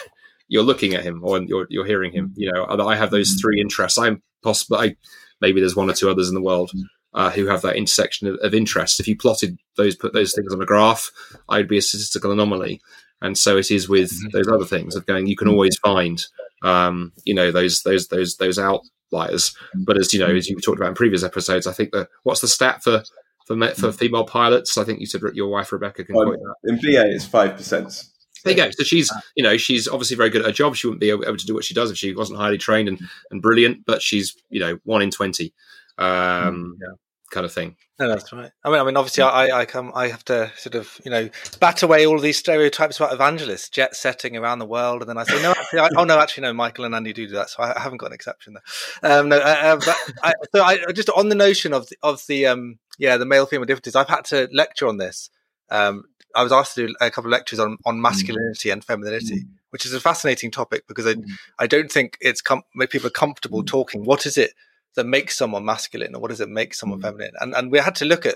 [0.48, 2.34] you're looking at him or you're, you're hearing him.
[2.36, 3.98] You know, I have those three interests.
[3.98, 4.96] I'm possibly I,
[5.42, 6.72] maybe there's one or two others in the world
[7.14, 9.00] uh, who have that intersection of, of interest.
[9.00, 11.10] If you plotted those, put those things on a graph,
[11.50, 12.82] I'd be a statistical anomaly.
[13.22, 15.28] And so it is with those other things of going.
[15.28, 16.24] You can always find,
[16.64, 19.56] um, you know, those those those those outliers.
[19.74, 22.42] But as you know, as you talked about in previous episodes, I think the what's
[22.42, 23.04] the stat for
[23.48, 24.78] for for female pilots?
[24.78, 26.70] I think you said your wife Rebecca can Um, quote that.
[26.72, 28.04] in BA, it's five percent.
[28.44, 28.70] There you go.
[28.72, 30.76] So she's, you know, she's obviously very good at her job.
[30.76, 33.00] She wouldn't be able, to do what she does if she wasn't highly trained and,
[33.32, 33.86] and brilliant.
[33.86, 35.54] But she's, you know, one in twenty,
[35.98, 36.88] um, yeah.
[37.32, 37.76] kind of thing.
[38.00, 38.52] No, that's right.
[38.64, 41.30] I mean, I mean, obviously, I, I come, I have to sort of, you know,
[41.60, 45.18] bat away all of these stereotypes about evangelists, jet setting around the world, and then
[45.18, 47.50] I say, no, actually, I, oh no, actually, no, Michael and Andy do do that,
[47.50, 49.12] so I, I haven't got an exception there.
[49.12, 52.24] Um, no, uh, uh, but I, so I just on the notion of the, of
[52.28, 53.96] the, um, yeah, the male female differences.
[53.96, 55.32] I've had to lecture on this.
[55.72, 56.04] Um,
[56.38, 58.02] I was asked to do a couple of lectures on on mm.
[58.02, 59.48] masculinity and femininity, mm.
[59.72, 61.26] which is a fascinating topic because I mm.
[61.58, 64.06] I don't think it's com- people are comfortable talking.
[64.06, 64.54] What is it
[64.96, 67.34] that makes someone masculine, or what does it make someone feminine?
[67.42, 68.36] And and we had to look at.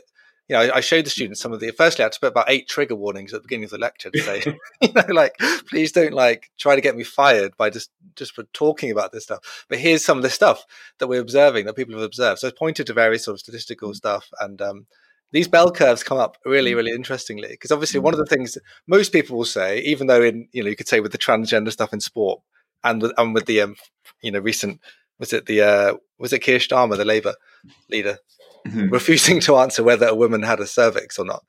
[0.49, 1.71] You know, I, I showed the students some of the.
[1.71, 4.09] Firstly, I had to put about eight trigger warnings at the beginning of the lecture
[4.09, 4.43] to say,
[4.81, 5.37] you know, like,
[5.69, 9.23] please don't like try to get me fired by just just for talking about this
[9.23, 9.65] stuff.
[9.69, 10.65] But here's some of the stuff
[10.97, 12.39] that we're observing that people have observed.
[12.39, 14.87] So I pointed to various sort of statistical stuff, and um,
[15.31, 19.13] these bell curves come up really, really interestingly because obviously one of the things most
[19.13, 21.93] people will say, even though in you know you could say with the transgender stuff
[21.93, 22.41] in sport
[22.83, 23.75] and with and with the um,
[24.21, 24.79] you know recent
[25.19, 27.35] was it the uh, was it Keir Starmer, the Labour
[27.89, 28.17] leader,
[28.67, 28.89] mm-hmm.
[28.89, 31.43] refusing to answer whether a woman had a cervix or not,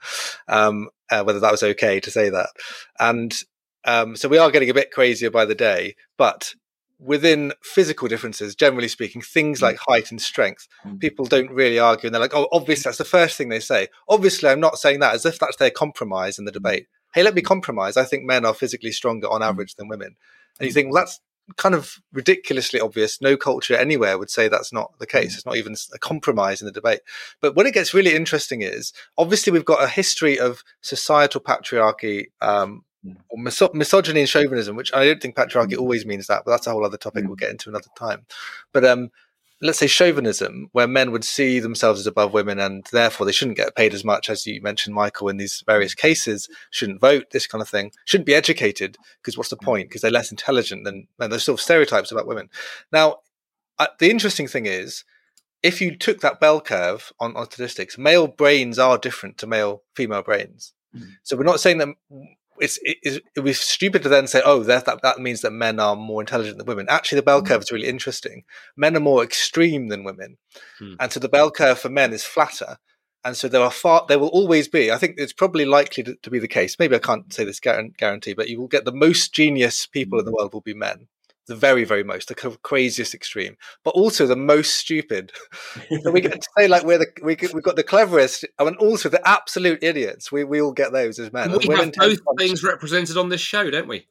[0.48, 2.50] um, uh, whether that was okay to say that,
[3.00, 3.34] and
[3.84, 6.54] um, so we are getting a bit crazier by the day, but
[7.02, 9.62] within physical differences, generally speaking, things mm.
[9.62, 11.00] like height and strength, mm.
[11.00, 12.06] people don't really argue.
[12.06, 12.84] And they're like, oh, obviously, mm.
[12.84, 13.88] that's the first thing they say.
[14.08, 16.86] Obviously, I'm not saying that as if that's their compromise in the debate.
[17.14, 17.96] Hey, let me compromise.
[17.96, 20.16] I think men are physically stronger on average than women.
[20.58, 21.20] And you think, well, that's
[21.56, 23.20] kind of ridiculously obvious.
[23.20, 25.34] No culture anywhere would say that's not the case.
[25.34, 27.00] It's not even a compromise in the debate.
[27.40, 32.26] But when it gets really interesting is obviously we've got a history of societal patriarchy,
[32.40, 32.84] um,
[33.36, 36.70] Miso- misogyny and chauvinism, which I don't think patriarchy always means that, but that's a
[36.70, 38.26] whole other topic we'll get into another time.
[38.72, 39.10] But um,
[39.60, 43.56] let's say chauvinism, where men would see themselves as above women and therefore they shouldn't
[43.56, 47.46] get paid as much as you mentioned, Michael, in these various cases, shouldn't vote, this
[47.46, 49.88] kind of thing, shouldn't be educated, because what's the point?
[49.88, 51.30] Because they're less intelligent than men.
[51.30, 52.50] There's sort of stereotypes about women.
[52.92, 53.18] Now,
[53.78, 55.04] uh, the interesting thing is,
[55.62, 59.82] if you took that bell curve on, on statistics, male brains are different to male
[59.94, 60.74] female brains.
[61.22, 61.88] So we're not saying that
[62.62, 65.80] it's, it, it was stupid to then say, oh, that, that, that means that men
[65.80, 66.86] are more intelligent than women.
[66.88, 68.44] Actually, the bell curve is really interesting.
[68.76, 70.38] Men are more extreme than women.
[70.78, 70.94] Hmm.
[71.00, 72.78] And so the bell curve for men is flatter.
[73.24, 74.90] and so there are far there will always be.
[74.90, 76.76] I think it's probably likely to, to be the case.
[76.78, 80.24] Maybe I can't say this guarantee, but you will get the most genius people in
[80.24, 81.08] the world will be men
[81.48, 85.32] the very, very most, the craziest extreme, but also the most stupid.
[86.02, 89.08] so we get to say like we're the we we've got the cleverest, and also
[89.08, 90.30] the absolute idiots.
[90.30, 91.52] We we all get those as men.
[91.52, 94.06] We have both things represented on this show, don't we?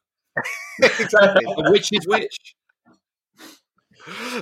[0.82, 1.46] exactly.
[1.70, 2.56] which is which?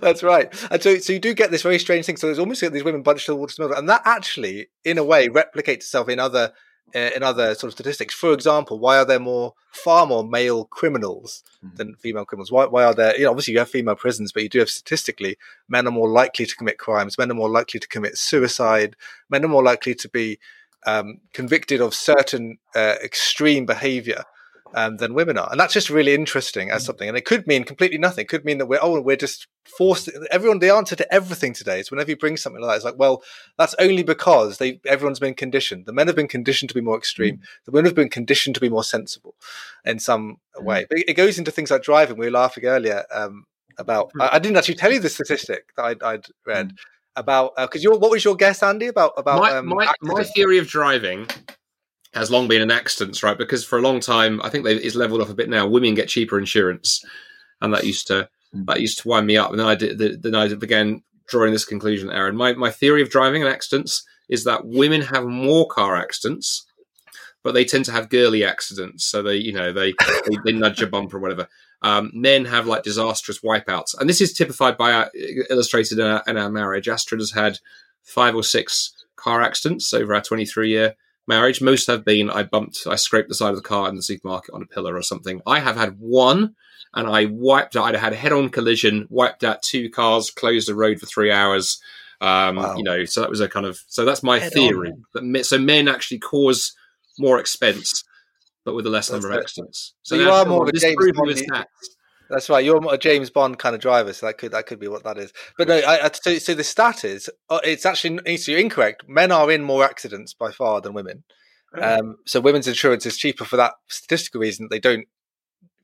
[0.02, 0.54] That's right.
[0.72, 2.18] And so, so you do get this very strange thing.
[2.18, 5.04] So there's almost like these women bunched towards the middle, and that actually, in a
[5.04, 6.54] way, replicates itself in other
[6.94, 8.14] in other sort of statistics.
[8.14, 11.76] For example, why are there more, far more male criminals mm.
[11.76, 12.52] than female criminals?
[12.52, 13.18] Why, why are there?
[13.18, 16.10] You know, obviously, you have female prisons, but you do have statistically, men are more
[16.10, 17.18] likely to commit crimes.
[17.18, 18.96] Men are more likely to commit suicide.
[19.30, 20.40] Men are more likely to be
[20.86, 24.24] um, convicted of certain uh, extreme behaviour
[24.74, 26.86] um, than women are, and that's just really interesting as mm.
[26.88, 27.08] something.
[27.08, 28.24] And it could mean completely nothing.
[28.24, 30.10] It could mean that we're oh we're just forced.
[30.32, 33.00] Everyone, the answer to everything today is whenever you bring something like that, it's like
[33.00, 33.24] well
[33.58, 35.86] that's only because they everyone's been conditioned.
[35.86, 37.38] The men have been conditioned to be more extreme.
[37.38, 37.42] Mm.
[37.66, 39.36] The women have been conditioned to be more sensible
[39.86, 40.64] in some mm.
[40.64, 40.86] way.
[40.90, 42.18] But it goes into things like driving.
[42.18, 43.46] We were laughing earlier um,
[43.78, 44.12] about.
[44.14, 44.24] Mm.
[44.24, 46.70] I, I, didn't actually tell you the statistic that I'd, I'd read.
[46.70, 46.78] Mm.
[47.16, 48.88] About because uh, your what was your guess, Andy?
[48.88, 51.28] About about my, um, my, my theory of driving
[52.14, 53.38] has long been an accident, right?
[53.38, 55.68] Because for a long time, I think it's leveled off a bit now.
[55.68, 57.04] Women get cheaper insurance,
[57.62, 58.66] and that used to mm.
[58.66, 59.52] that used to wind me up.
[59.52, 62.36] And then I did, then I began drawing this conclusion, Aaron.
[62.36, 66.66] My my theory of driving and accidents is that women have more car accidents,
[67.44, 69.06] but they tend to have girly accidents.
[69.06, 69.94] So they, you know, they
[70.28, 71.48] they, they nudge a bumper or whatever.
[71.82, 75.12] Um, men have like disastrous wipeouts, and this is typified by our,
[75.50, 76.90] illustrated in our, in our marriage.
[76.90, 77.60] Astrid has had
[78.04, 80.96] five or six car accidents over our 23 year
[81.28, 81.62] marriage.
[81.62, 84.54] Most have been I bumped, I scraped the side of the car in the supermarket
[84.54, 85.42] on a pillar or something.
[85.46, 86.56] I have had one,
[86.94, 87.76] and I wiped.
[87.76, 91.80] I'd had a head-on collision, wiped out two cars, closed the road for three hours.
[92.22, 92.76] Um, wow.
[92.76, 94.94] You know, so that was a kind of so that's my head theory.
[95.14, 96.76] That so men actually cause
[97.18, 98.04] more expense,
[98.66, 99.94] but with a less that's number of accidents.
[100.04, 101.66] So, so you are more of a James Bond.
[102.30, 102.64] That's right.
[102.64, 105.18] You're a James Bond kind of driver, so that could that could be what that
[105.18, 105.34] is.
[105.58, 109.04] But no, I, I, so, so the stat is uh, it's actually so you're incorrect.
[109.08, 111.24] Men are in more accidents by far than women.
[111.74, 114.68] Um, so women's insurance is cheaper for that statistical reason.
[114.70, 115.06] They don't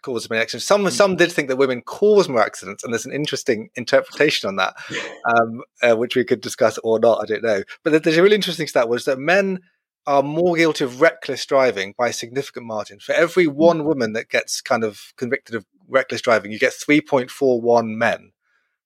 [0.02, 0.66] cause many accidents.
[0.66, 4.56] Some some did think that women cause more accidents, and there's an interesting interpretation on
[4.58, 4.76] that,
[5.38, 7.22] um, uh, which we could discuss or not.
[7.22, 7.64] I don't know.
[7.84, 9.60] But there's a really interesting stat was that men
[10.08, 13.00] are more guilty of reckless driving by a significant margin.
[13.00, 13.56] For every hmm.
[13.56, 18.32] one woman that gets kind of convicted of reckless driving, you get 3.41 men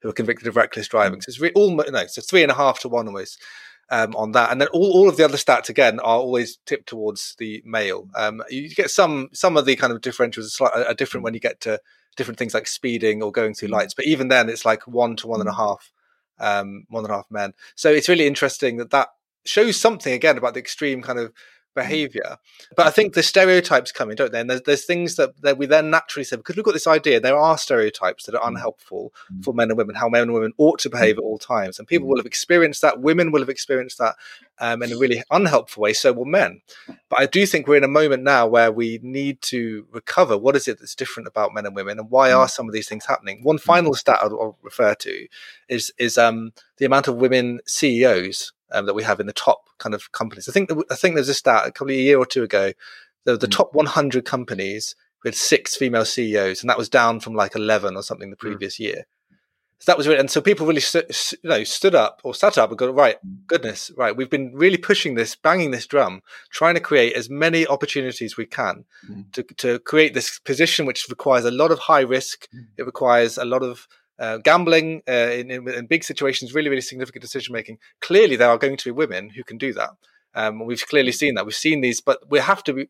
[0.02, 1.20] who are convicted of reckless driving.
[1.20, 1.22] Hmm.
[1.22, 3.42] So it's re- almost, no, so three and a half to one almost
[3.90, 4.52] um, on that.
[4.52, 8.08] And then all, all of the other stats, again, are always tipped towards the male.
[8.16, 11.26] Um, you get some, some of the kind of differentials are, are different hmm.
[11.26, 11.80] when you get to
[12.16, 13.94] different things like speeding or going through lights.
[13.94, 15.92] But even then, it's like one to one and a half,
[16.40, 17.54] um, one and a half men.
[17.76, 19.10] So it's really interesting that that
[19.46, 21.34] shows something again about the extreme kind of.
[21.76, 22.38] Behavior.
[22.76, 24.42] But I think the stereotypes come in, don't they?
[24.42, 27.20] And there's, there's things that, that we then naturally say, because we've got this idea,
[27.20, 28.48] there are stereotypes that are mm.
[28.50, 29.44] unhelpful mm.
[29.44, 31.80] for men and women, how men and women ought to behave at all times.
[31.80, 34.16] And people will have experienced that, women will have experienced that
[34.60, 36.62] um, in a really unhelpful way, so will men.
[37.10, 40.56] But I do think we're in a moment now where we need to recover what
[40.56, 43.06] is it that's different about men and women and why are some of these things
[43.06, 43.42] happening.
[43.44, 45.28] One final stat I'll, I'll refer to
[45.70, 49.70] is, is um, the amount of women CEOs um, that we have in the top
[49.78, 50.48] kind of companies.
[50.48, 52.74] I think I think there's a stat a couple of a year or two ago.
[53.26, 53.52] The, the mm.
[53.52, 58.02] top 100 companies with six female CEOs, and that was down from like 11 or
[58.04, 58.48] something the hmm.
[58.48, 58.86] previous mm.
[58.86, 59.06] year.
[59.80, 61.04] So that was really, and so people really, stu-
[61.42, 64.78] you know, stood up or sat up and go, right, goodness, right, we've been really
[64.78, 69.32] pushing this, banging this drum, trying to create as many opportunities we can mm.
[69.32, 72.50] to, to create this position, which requires a lot of high risk.
[72.54, 72.68] Mm.
[72.78, 73.88] It requires a lot of
[74.20, 77.78] uh, gambling uh, in, in, in, big situations, really, really significant decision making.
[78.02, 79.92] Clearly, there are going to be women who can do that.
[80.36, 81.46] Um, we've clearly seen that.
[81.46, 82.90] We've seen these, but we have to be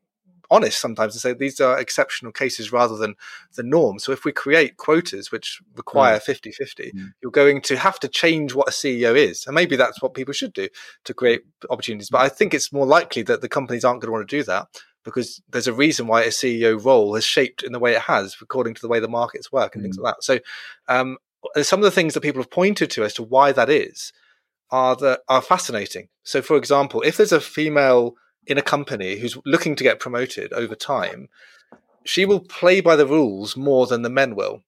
[0.52, 3.15] honest sometimes and say these are exceptional cases rather than
[3.56, 4.00] the norm.
[4.00, 6.54] So if we create quotas which require 50 mm.
[6.56, 7.12] 50, mm.
[7.22, 9.46] you're going to have to change what a CEO is.
[9.46, 10.68] And maybe that's what people should do
[11.06, 12.10] to create opportunities.
[12.10, 14.44] But I think it's more likely that the companies aren't going to want to do
[14.44, 14.68] that
[15.04, 18.36] because there's a reason why a CEO role has shaped in the way it has,
[18.42, 19.86] according to the way the markets work and mm.
[19.86, 20.24] things like that.
[20.24, 20.40] So,
[20.88, 21.18] um,
[21.62, 24.12] some of the things that people have pointed to as to why that is
[24.72, 26.10] are that are fascinating.
[26.24, 30.52] So, for example, if there's a female in a company who's looking to get promoted
[30.54, 31.30] over time,
[32.04, 34.64] she will play by the rules more than the men will.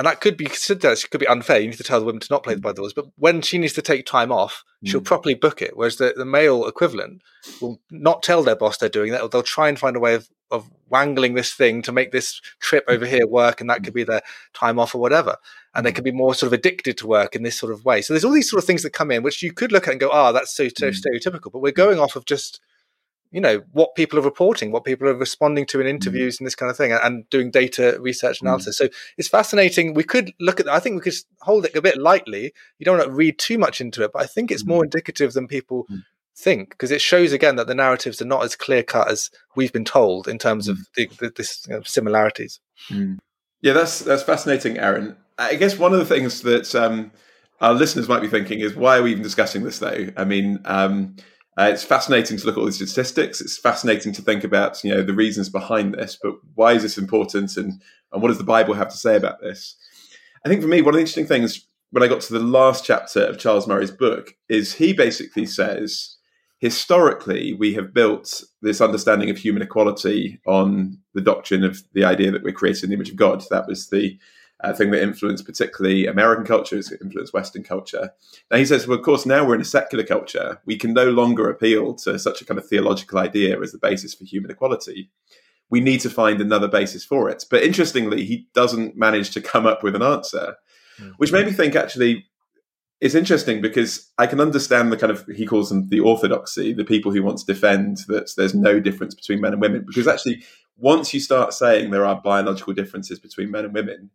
[0.00, 1.60] And that could be considered could be unfair.
[1.60, 3.58] You need to tell the woman to not play by the rules, but when she
[3.58, 5.04] needs to take time off, she'll Mm.
[5.04, 5.76] properly book it.
[5.76, 7.20] Whereas the, the male equivalent
[7.60, 10.14] will not tell their boss they're doing that, or they'll try and find a way
[10.14, 13.92] of, of wangling this thing to make this trip over here work, and that could
[13.92, 14.22] be their
[14.54, 15.36] time off or whatever.
[15.74, 18.00] And they could be more sort of addicted to work in this sort of way.
[18.00, 19.90] So there's all these sort of things that come in, which you could look at
[19.90, 20.96] and go, "Ah, that's so, so Mm.
[20.98, 22.58] stereotypical." But we're going off of just
[23.30, 26.54] you know what people are reporting, what people are responding to in interviews and this
[26.54, 28.76] kind of thing, and, and doing data research analysis.
[28.76, 29.94] So it's fascinating.
[29.94, 30.68] We could look at.
[30.68, 32.52] I think we could hold it a bit lightly.
[32.78, 35.32] You don't want to read too much into it, but I think it's more indicative
[35.32, 36.02] than people Mm.
[36.36, 39.72] think because it shows again that the narratives are not as clear cut as we've
[39.72, 42.60] been told in terms of the, the, this you know, similarities.
[43.62, 45.16] Yeah, that's that's fascinating, Aaron.
[45.38, 47.10] I guess one of the things that um,
[47.60, 50.08] our listeners might be thinking is why are we even discussing this though?
[50.16, 51.16] I mean, um,
[51.58, 53.40] uh, it's fascinating to look at all these statistics.
[53.40, 56.98] It's fascinating to think about you know the reasons behind this, but why is this
[56.98, 57.80] important, and
[58.12, 59.76] and what does the Bible have to say about this?
[60.44, 62.84] I think for me, one of the interesting things when I got to the last
[62.84, 66.16] chapter of Charles Murray's book is he basically says
[66.60, 72.30] historically we have built this understanding of human equality on the doctrine of the idea
[72.30, 73.42] that we're created in the image of God.
[73.50, 74.18] That was the
[74.62, 78.10] uh, thing that influenced particularly American culture, it's influenced Western culture.
[78.50, 80.60] Now he says, well, of course, now we're in a secular culture.
[80.66, 84.14] We can no longer appeal to such a kind of theological idea as the basis
[84.14, 85.10] for human equality.
[85.70, 87.44] We need to find another basis for it.
[87.50, 90.56] But interestingly, he doesn't manage to come up with an answer,
[91.00, 91.14] Mm.
[91.16, 92.26] which made me think actually
[93.00, 96.84] it's interesting because I can understand the kind of he calls them the orthodoxy, the
[96.84, 99.84] people who want to defend that there's no difference between men and women.
[99.86, 100.42] Because actually,
[100.76, 104.10] once you start saying there are biological differences between men and women,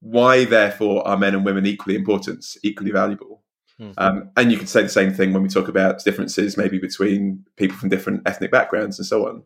[0.00, 3.42] why therefore are men and women equally important, equally valuable?
[3.78, 3.90] Hmm.
[3.96, 7.44] Um, and you could say the same thing when we talk about differences maybe between
[7.56, 9.42] people from different ethnic backgrounds and so on.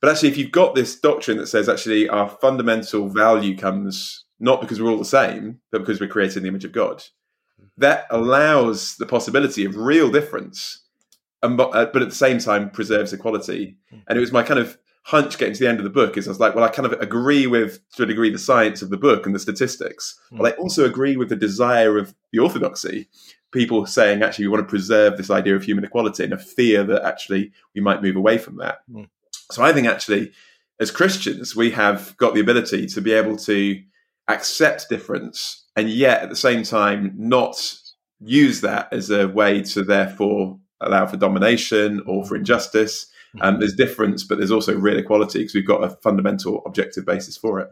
[0.00, 4.62] But actually, if you've got this doctrine that says actually our fundamental value comes not
[4.62, 7.04] because we're all the same, but because we're created in the image of God,
[7.76, 10.84] that allows the possibility of real difference,
[11.42, 13.76] and, uh, but at the same time preserves equality.
[14.08, 16.28] And it was my kind of hunch getting to the end of the book is
[16.28, 18.90] I was like, well, I kind of agree with to a degree the science of
[18.90, 23.08] the book and the statistics, but I also agree with the desire of the orthodoxy.
[23.52, 26.84] People saying actually we want to preserve this idea of human equality and a fear
[26.84, 28.80] that actually we might move away from that.
[28.90, 29.08] Mm.
[29.50, 30.32] So I think actually,
[30.78, 33.82] as Christians, we have got the ability to be able to
[34.28, 37.56] accept difference and yet at the same time not
[38.20, 43.06] use that as a way to therefore allow for domination or for injustice.
[43.40, 47.36] Um, there's difference, but there's also real equality because we've got a fundamental objective basis
[47.36, 47.68] for it.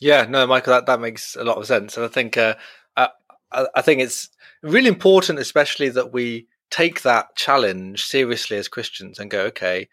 [0.00, 2.54] Yeah, no, Michael, that, that makes a lot of sense, and I think uh,
[3.52, 4.28] I, I think it's
[4.62, 9.88] really important, especially that we take that challenge seriously as Christians and go, okay,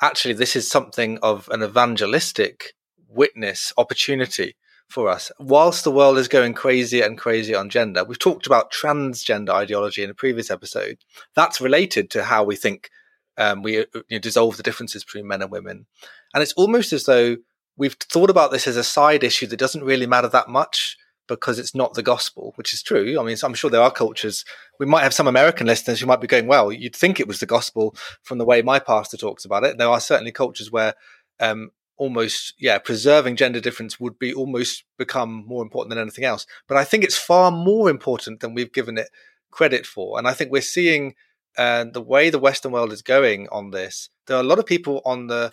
[0.00, 2.74] actually, this is something of an evangelistic
[3.08, 4.56] witness opportunity
[4.88, 5.32] for us.
[5.40, 10.04] Whilst the world is going crazier and crazier on gender, we've talked about transgender ideology
[10.04, 10.98] in a previous episode.
[11.34, 12.90] That's related to how we think
[13.38, 15.86] um, we you know, dissolve the differences between men and women,
[16.34, 17.36] and it's almost as though
[17.76, 20.96] we've thought about this as a side issue that doesn't really matter that much
[21.28, 23.18] because it's not the gospel, which is true.
[23.18, 24.44] I mean, I'm sure there are cultures.
[24.78, 27.40] We might have some American listeners who might be going, "Well, you'd think it was
[27.40, 30.94] the gospel from the way my pastor talks about it." There are certainly cultures where
[31.40, 36.46] um, almost, yeah, preserving gender difference would be almost become more important than anything else.
[36.68, 39.08] But I think it's far more important than we've given it
[39.50, 41.14] credit for, and I think we're seeing
[41.56, 44.08] uh, the way the Western world is going on this.
[44.26, 45.52] There are a lot of people on the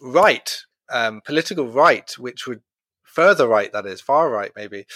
[0.00, 0.56] right,
[0.90, 2.62] um, political right, which would
[3.02, 4.86] further right, that is far right, maybe,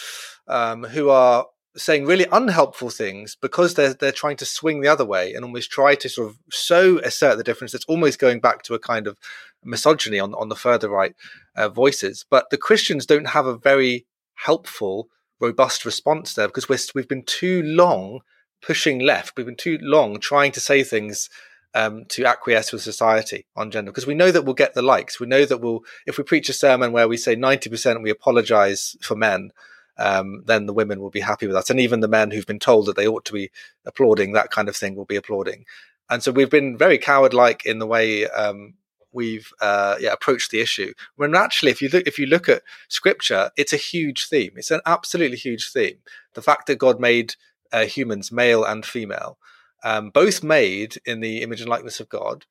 [0.48, 5.04] um, who are saying really unhelpful things because they're they're trying to swing the other
[5.04, 8.62] way and almost try to sort of so assert the difference that's almost going back
[8.62, 9.18] to a kind of
[9.62, 11.14] misogyny on on the further right
[11.54, 12.24] uh, voices.
[12.30, 17.24] But the Christians don't have a very helpful, robust response there because we're, we've been
[17.24, 18.20] too long
[18.66, 19.37] pushing left.
[19.37, 21.31] We've been too long trying to say things
[21.74, 25.20] um, to acquiesce with society on gender because we know that we'll get the likes.
[25.20, 28.96] We know that we'll, if we preach a sermon where we say 90% we apologize
[29.00, 29.50] for men,
[29.98, 31.70] um, then the women will be happy with us.
[31.70, 33.50] And even the men who've been told that they ought to be
[33.85, 35.64] applauding that kind of thing will be applauding.
[36.11, 38.74] And so we've been very coward like in the way um,
[39.12, 40.92] we've uh, yeah, approached the issue.
[41.16, 44.52] When actually, if you look, if you look at scripture, it's a huge theme.
[44.57, 45.98] It's an absolutely huge theme.
[46.35, 47.35] The fact that God made
[47.72, 49.38] uh, humans, male and female,
[49.85, 52.44] um, both made in the image and likeness of God.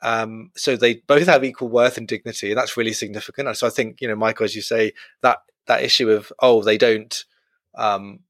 [0.00, 3.48] Um, so they both have equal worth and dignity, and that's really significant.
[3.48, 6.62] And so I think, you know, Michael, as you say, that that issue of oh,
[6.62, 7.24] they don't,
[7.76, 8.20] um,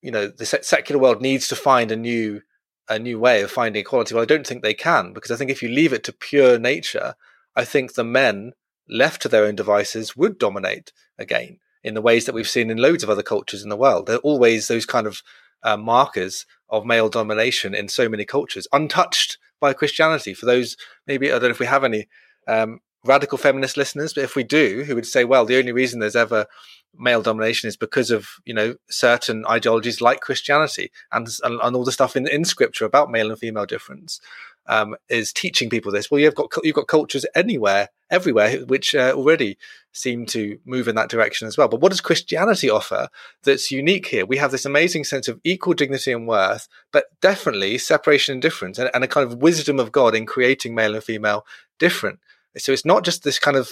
[0.00, 2.42] you know, the secular world needs to find a new
[2.88, 4.14] a new way of finding equality.
[4.14, 6.58] Well, I don't think they can because I think if you leave it to pure
[6.58, 7.14] nature,
[7.54, 8.52] I think the men
[8.88, 11.58] left to their own devices would dominate again.
[11.84, 14.06] in the ways that we've seen in loads of other cultures in the world.
[14.06, 15.22] There are always those kind of
[15.62, 20.34] uh, markers of male domination in so many cultures, untouched by Christianity.
[20.34, 22.08] For those, maybe I don't know if we have any
[22.48, 26.00] um, radical feminist listeners, but if we do, who would say, well, the only reason
[26.00, 26.46] there's ever
[26.96, 31.84] male domination is because of you know certain ideologies like Christianity and and, and all
[31.84, 34.20] the stuff in in Scripture about male and female difference
[34.66, 36.10] um, is teaching people this.
[36.10, 39.58] Well, you've got you've got cultures anywhere, everywhere, which uh, already
[39.92, 41.68] seem to move in that direction as well.
[41.68, 43.08] But what does Christianity offer
[43.42, 44.24] that's unique here?
[44.24, 48.78] We have this amazing sense of equal dignity and worth, but definitely separation and difference,
[48.78, 51.44] and, and a kind of wisdom of God in creating male and female
[51.78, 52.20] different.
[52.58, 53.70] So it's not just this kind of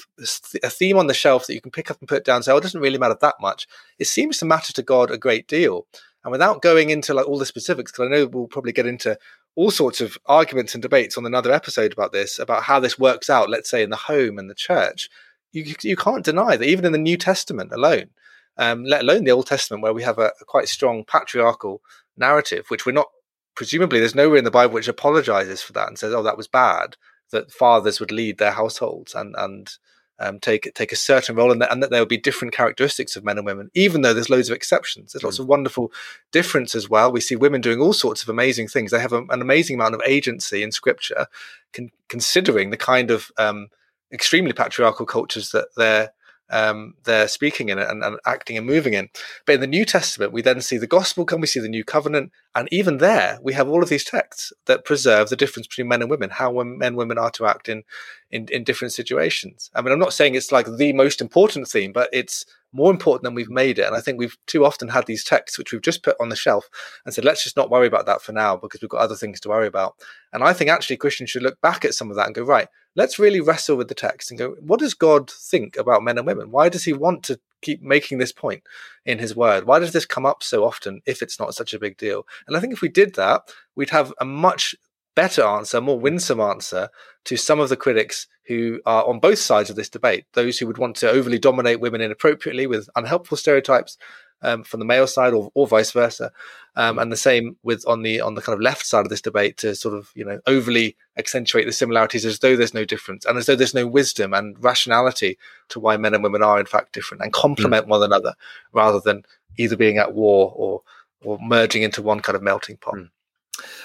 [0.62, 2.42] a theme on the shelf that you can pick up and put down.
[2.42, 3.66] Say, oh, it doesn't really matter that much.
[3.98, 5.86] It seems to matter to God a great deal.
[6.24, 9.18] And without going into like all the specifics, because I know we'll probably get into
[9.56, 13.28] all sorts of arguments and debates on another episode about this, about how this works
[13.28, 13.50] out.
[13.50, 15.10] Let's say in the home and the church,
[15.52, 18.10] you you can't deny that even in the New Testament alone,
[18.56, 21.82] um, let alone the Old Testament, where we have a, a quite strong patriarchal
[22.16, 23.08] narrative, which we're not
[23.56, 26.48] presumably there's nowhere in the Bible which apologizes for that and says, "Oh, that was
[26.48, 26.96] bad."
[27.30, 29.76] That fathers would lead their households and and
[30.20, 33.16] um, take take a certain role, and that, and that there would be different characteristics
[33.16, 35.12] of men and women, even though there's loads of exceptions.
[35.12, 35.26] There's mm.
[35.26, 35.90] lots of wonderful
[36.30, 37.10] difference as well.
[37.10, 38.90] We see women doing all sorts of amazing things.
[38.90, 41.26] They have a, an amazing amount of agency in Scripture,
[41.72, 43.68] con- considering the kind of um,
[44.12, 46.12] extremely patriarchal cultures that they're
[46.50, 49.08] um, they're speaking in and, and, acting and moving in.
[49.46, 51.84] But in the New Testament, we then see the gospel come, we see the new
[51.84, 55.88] covenant, and even there, we have all of these texts that preserve the difference between
[55.88, 57.84] men and women, how men and women are to act in,
[58.30, 59.70] in, in different situations.
[59.74, 63.24] I mean, I'm not saying it's like the most important theme, but it's more important
[63.24, 63.86] than we've made it.
[63.86, 66.36] And I think we've too often had these texts which we've just put on the
[66.36, 66.68] shelf
[67.04, 69.40] and said, let's just not worry about that for now because we've got other things
[69.40, 69.94] to worry about.
[70.32, 72.68] And I think actually Christians should look back at some of that and go, right,
[72.96, 76.26] let's really wrestle with the text and go, what does God think about men and
[76.26, 76.50] women?
[76.50, 78.62] Why does he want to keep making this point
[79.04, 79.64] in his word?
[79.64, 82.26] Why does this come up so often if it's not such a big deal?
[82.46, 83.42] And I think if we did that,
[83.76, 84.74] we'd have a much
[85.14, 86.88] better answer, more winsome answer
[87.24, 90.24] to some of the critics who are on both sides of this debate.
[90.32, 93.96] Those who would want to overly dominate women inappropriately with unhelpful stereotypes,
[94.42, 96.32] um, from the male side or, or vice versa.
[96.76, 99.20] Um, and the same with on the on the kind of left side of this
[99.20, 103.24] debate to sort of you know overly accentuate the similarities as though there's no difference
[103.24, 105.36] and as though there's no wisdom and rationality
[105.68, 107.88] to why men and women are in fact different and complement mm.
[107.88, 108.34] one another
[108.72, 109.24] rather than
[109.58, 110.82] either being at war or
[111.22, 112.94] or merging into one kind of melting pot.
[112.94, 113.10] Mm.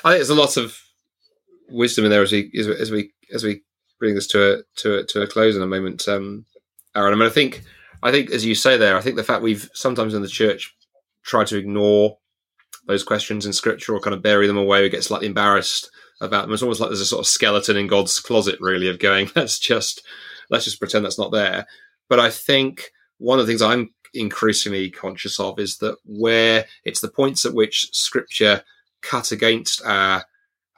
[0.03, 0.79] I think there's a lot of
[1.69, 3.61] wisdom in there as we as we as we
[3.99, 6.45] bring this to a to a, to a close in a moment, um,
[6.95, 7.13] Aaron.
[7.13, 7.63] I mean, I think
[8.05, 10.75] I think, as you say there, I think the fact we've sometimes in the church
[11.23, 12.19] tried to ignore
[12.85, 15.89] those questions in scripture or kind of bury them away, we get slightly embarrassed
[16.21, 16.53] about them.
[16.53, 19.57] It's almost like there's a sort of skeleton in God's closet, really, of going, let's
[19.57, 20.05] just
[20.51, 21.65] let's just pretend that's not there.
[22.07, 27.01] But I think one of the things I'm increasingly conscious of is that where it's
[27.01, 28.63] the points at which scripture
[29.01, 30.25] cut against our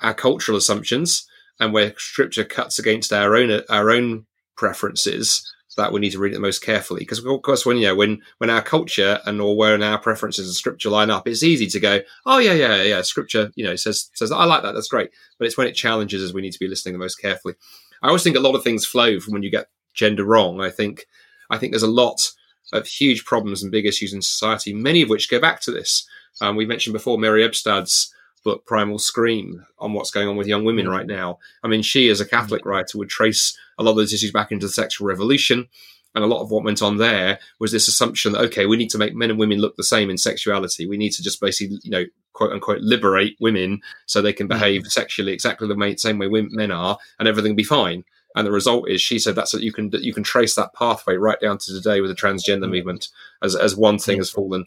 [0.01, 1.27] our cultural assumptions
[1.59, 5.45] and where scripture cuts against our own our own preferences
[5.77, 6.99] that we need to read it the most carefully.
[6.99, 10.47] Because of course when you know when when our culture and or when our preferences
[10.47, 13.75] and scripture line up it's easy to go oh yeah yeah yeah scripture you know
[13.75, 14.73] says says i like that.
[14.73, 15.11] That's great.
[15.37, 17.55] But it's when it challenges us we need to be listening the most carefully.
[18.03, 20.59] I always think a lot of things flow from when you get gender wrong.
[20.61, 21.05] I think
[21.49, 22.31] i think there's a lot
[22.73, 26.05] of huge problems and big issues in society many of which go back to this.
[26.41, 28.13] Um, we mentioned before mary Eberstadt's
[28.47, 30.91] book primal scream on what's going on with young women mm.
[30.91, 32.69] right now i mean she as a catholic mm.
[32.69, 35.67] writer would trace a lot of those issues back into the sexual revolution.
[36.15, 38.89] And a lot of what went on there was this assumption that, okay, we need
[38.91, 40.87] to make men and women look the same in sexuality.
[40.87, 44.81] We need to just basically, you know, quote unquote, liberate women so they can behave
[44.81, 44.89] mm-hmm.
[44.89, 48.03] sexually exactly the same way men are and everything will be fine.
[48.35, 51.15] And the result is, she said that's that you can you can trace that pathway
[51.15, 52.71] right down to today with the transgender mm-hmm.
[52.71, 53.09] movement
[53.41, 54.65] as as one thing has fallen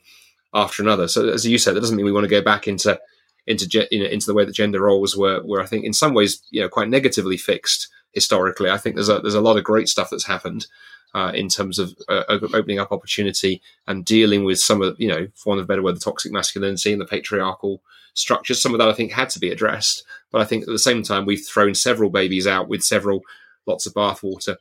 [0.52, 1.08] after another.
[1.08, 3.00] So as you said, that doesn't mean we want to go back into
[3.46, 6.14] into you know, into the way that gender roles were were I think in some
[6.14, 8.70] ways you know quite negatively fixed historically.
[8.70, 10.66] I think there's a there's a lot of great stuff that's happened
[11.14, 15.26] uh, in terms of uh, opening up opportunity and dealing with some of you know,
[15.34, 17.82] for want of a better word, the toxic masculinity and the patriarchal
[18.14, 18.60] structures.
[18.60, 21.02] Some of that I think had to be addressed, but I think at the same
[21.02, 23.22] time we've thrown several babies out with several
[23.66, 24.56] lots of bathwater.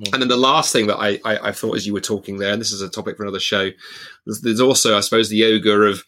[0.00, 0.12] Mm.
[0.12, 2.52] And then the last thing that I, I, I, thought as you were talking there,
[2.52, 3.70] and this is a topic for another show,
[4.26, 6.04] there's, there's also, I suppose, the yoga of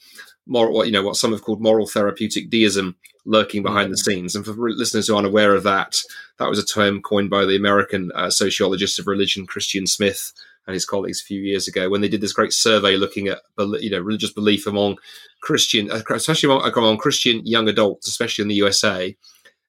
[0.47, 4.05] moral, what you know, what some have called moral therapeutic deism lurking behind the mm.
[4.05, 4.37] scenes.
[4.37, 6.01] And for listeners who aren't aware of that,
[6.39, 10.33] that was a term coined by the American uh, sociologist of religion Christian Smith
[10.67, 13.39] and his colleagues a few years ago when they did this great survey looking at
[13.59, 14.97] you know religious belief among
[15.43, 19.17] Christian, uh, especially among, among Christian young adults, especially in the USA.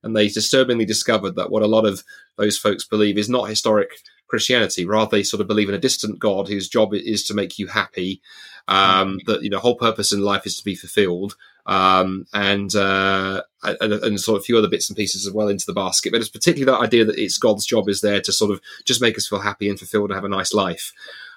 [0.03, 2.03] And they disturbingly discovered that what a lot of
[2.37, 3.89] those folks believe is not historic
[4.27, 4.85] Christianity.
[4.85, 7.67] Rather, they sort of believe in a distant God whose job is to make you
[7.67, 8.21] happy.
[8.69, 13.43] Um, that you know, whole purpose in life is to be fulfilled, um, and, uh,
[13.63, 16.11] and, and sort of a few other bits and pieces as well into the basket.
[16.11, 19.01] But it's particularly that idea that it's God's job is there to sort of just
[19.01, 20.91] make us feel happy and fulfilled and have a nice life.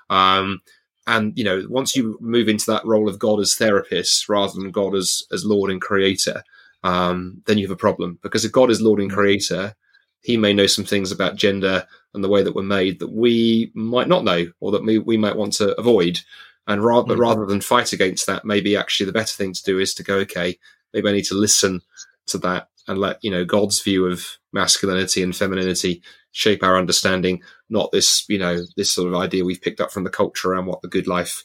[0.08, 0.62] Um,
[1.06, 4.70] and you know, once you move into that role of God as therapist rather than
[4.70, 6.42] God as as Lord and Creator,
[6.82, 9.74] um, then you have a problem because if God is Lord and Creator,
[10.22, 13.70] He may know some things about gender and the way that we're made that we
[13.74, 16.20] might not know or that we, we might want to avoid.
[16.66, 17.20] And rather, mm-hmm.
[17.20, 20.16] rather than fight against that, maybe actually the better thing to do is to go,
[20.16, 20.58] okay,
[20.92, 21.80] maybe I need to listen
[22.26, 26.02] to that and let you know God's view of masculinity and femininity
[26.32, 30.04] shape our understanding, not this you know this sort of idea we've picked up from
[30.04, 31.42] the culture around what the good life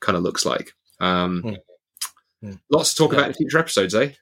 [0.00, 0.72] kind of looks like.
[1.00, 1.56] Um, mm.
[2.44, 2.60] Mm.
[2.70, 3.18] Lots to talk yeah.
[3.18, 4.12] about in future episodes, eh?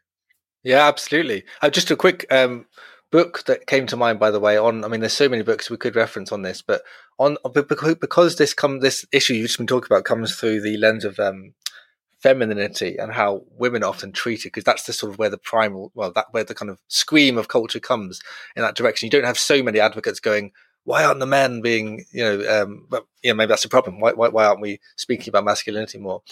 [0.65, 1.45] Yeah, absolutely.
[1.63, 2.67] Uh, just a quick um,
[3.11, 4.59] book that came to mind, by the way.
[4.59, 6.83] On, I mean, there's so many books we could reference on this, but
[7.19, 11.05] on because this come this issue you've just been talking about comes through the lens
[11.05, 11.55] of um,
[12.21, 15.93] femininity and how women are often treated because that's the sort of where the primal
[15.95, 18.21] well that where the kind of scream of culture comes
[18.57, 19.07] in that direction.
[19.07, 20.53] You don't have so many advocates going
[20.85, 24.01] why aren't the men being you know um but you know maybe that's a problem.
[24.01, 26.23] Why, why, why aren't we speaking about masculinity more?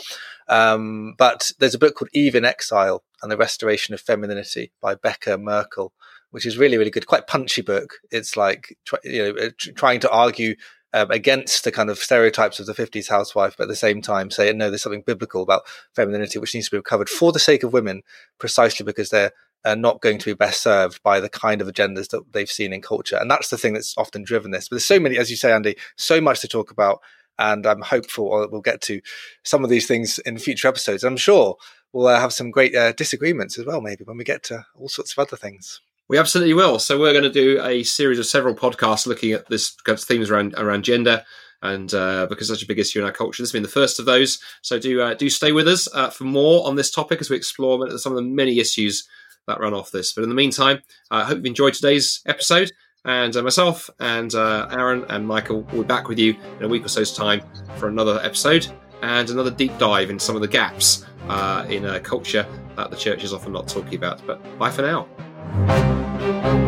[0.49, 4.97] Um but there's a book called eve in exile and the restoration of femininity by
[4.97, 5.93] Bekah Merkle
[6.37, 10.11] which is really really good quite punchy book it's like you know uh, trying to
[10.11, 10.55] argue
[10.93, 14.31] um, against the kind of stereotypes of the 50s housewife, but at the same time
[14.31, 17.63] say, no, there's something biblical about femininity which needs to be recovered for the sake
[17.63, 18.03] of women,
[18.39, 19.33] precisely because they're
[19.67, 22.73] uh, not going to be best served by the kind of agendas that they've seen
[22.73, 23.17] in culture.
[23.17, 24.69] And that's the thing that's often driven this.
[24.69, 27.01] But there's so many, as you say, Andy, so much to talk about.
[27.39, 29.03] And I'm hopeful we'll get to
[29.43, 31.05] some of these things in future episodes.
[31.05, 31.57] I'm sure
[31.93, 34.89] we'll uh, have some great uh, disagreements as well, maybe when we get to all
[34.89, 35.81] sorts of other things.
[36.09, 36.79] We absolutely will.
[36.79, 40.55] So we're going to do a series of several podcasts looking at this themes around
[40.57, 41.25] around gender,
[41.63, 43.99] and uh, because such a big issue in our culture, this has been the first
[43.99, 44.39] of those.
[44.63, 47.37] So do uh, do stay with us uh, for more on this topic as we
[47.37, 49.09] explore some of the many issues
[49.49, 50.13] that run off this.
[50.13, 52.71] But in the meantime, I hope you've enjoyed today's episode.
[53.05, 56.69] And uh, myself and uh, Aaron and Michael will be back with you in a
[56.69, 57.41] week or so's time
[57.77, 58.67] for another episode
[59.03, 62.45] and another deep dive in some of the gaps uh, in culture
[62.75, 64.27] that the church is often not talking about.
[64.27, 65.07] But bye for now.
[65.55, 66.66] Thank you.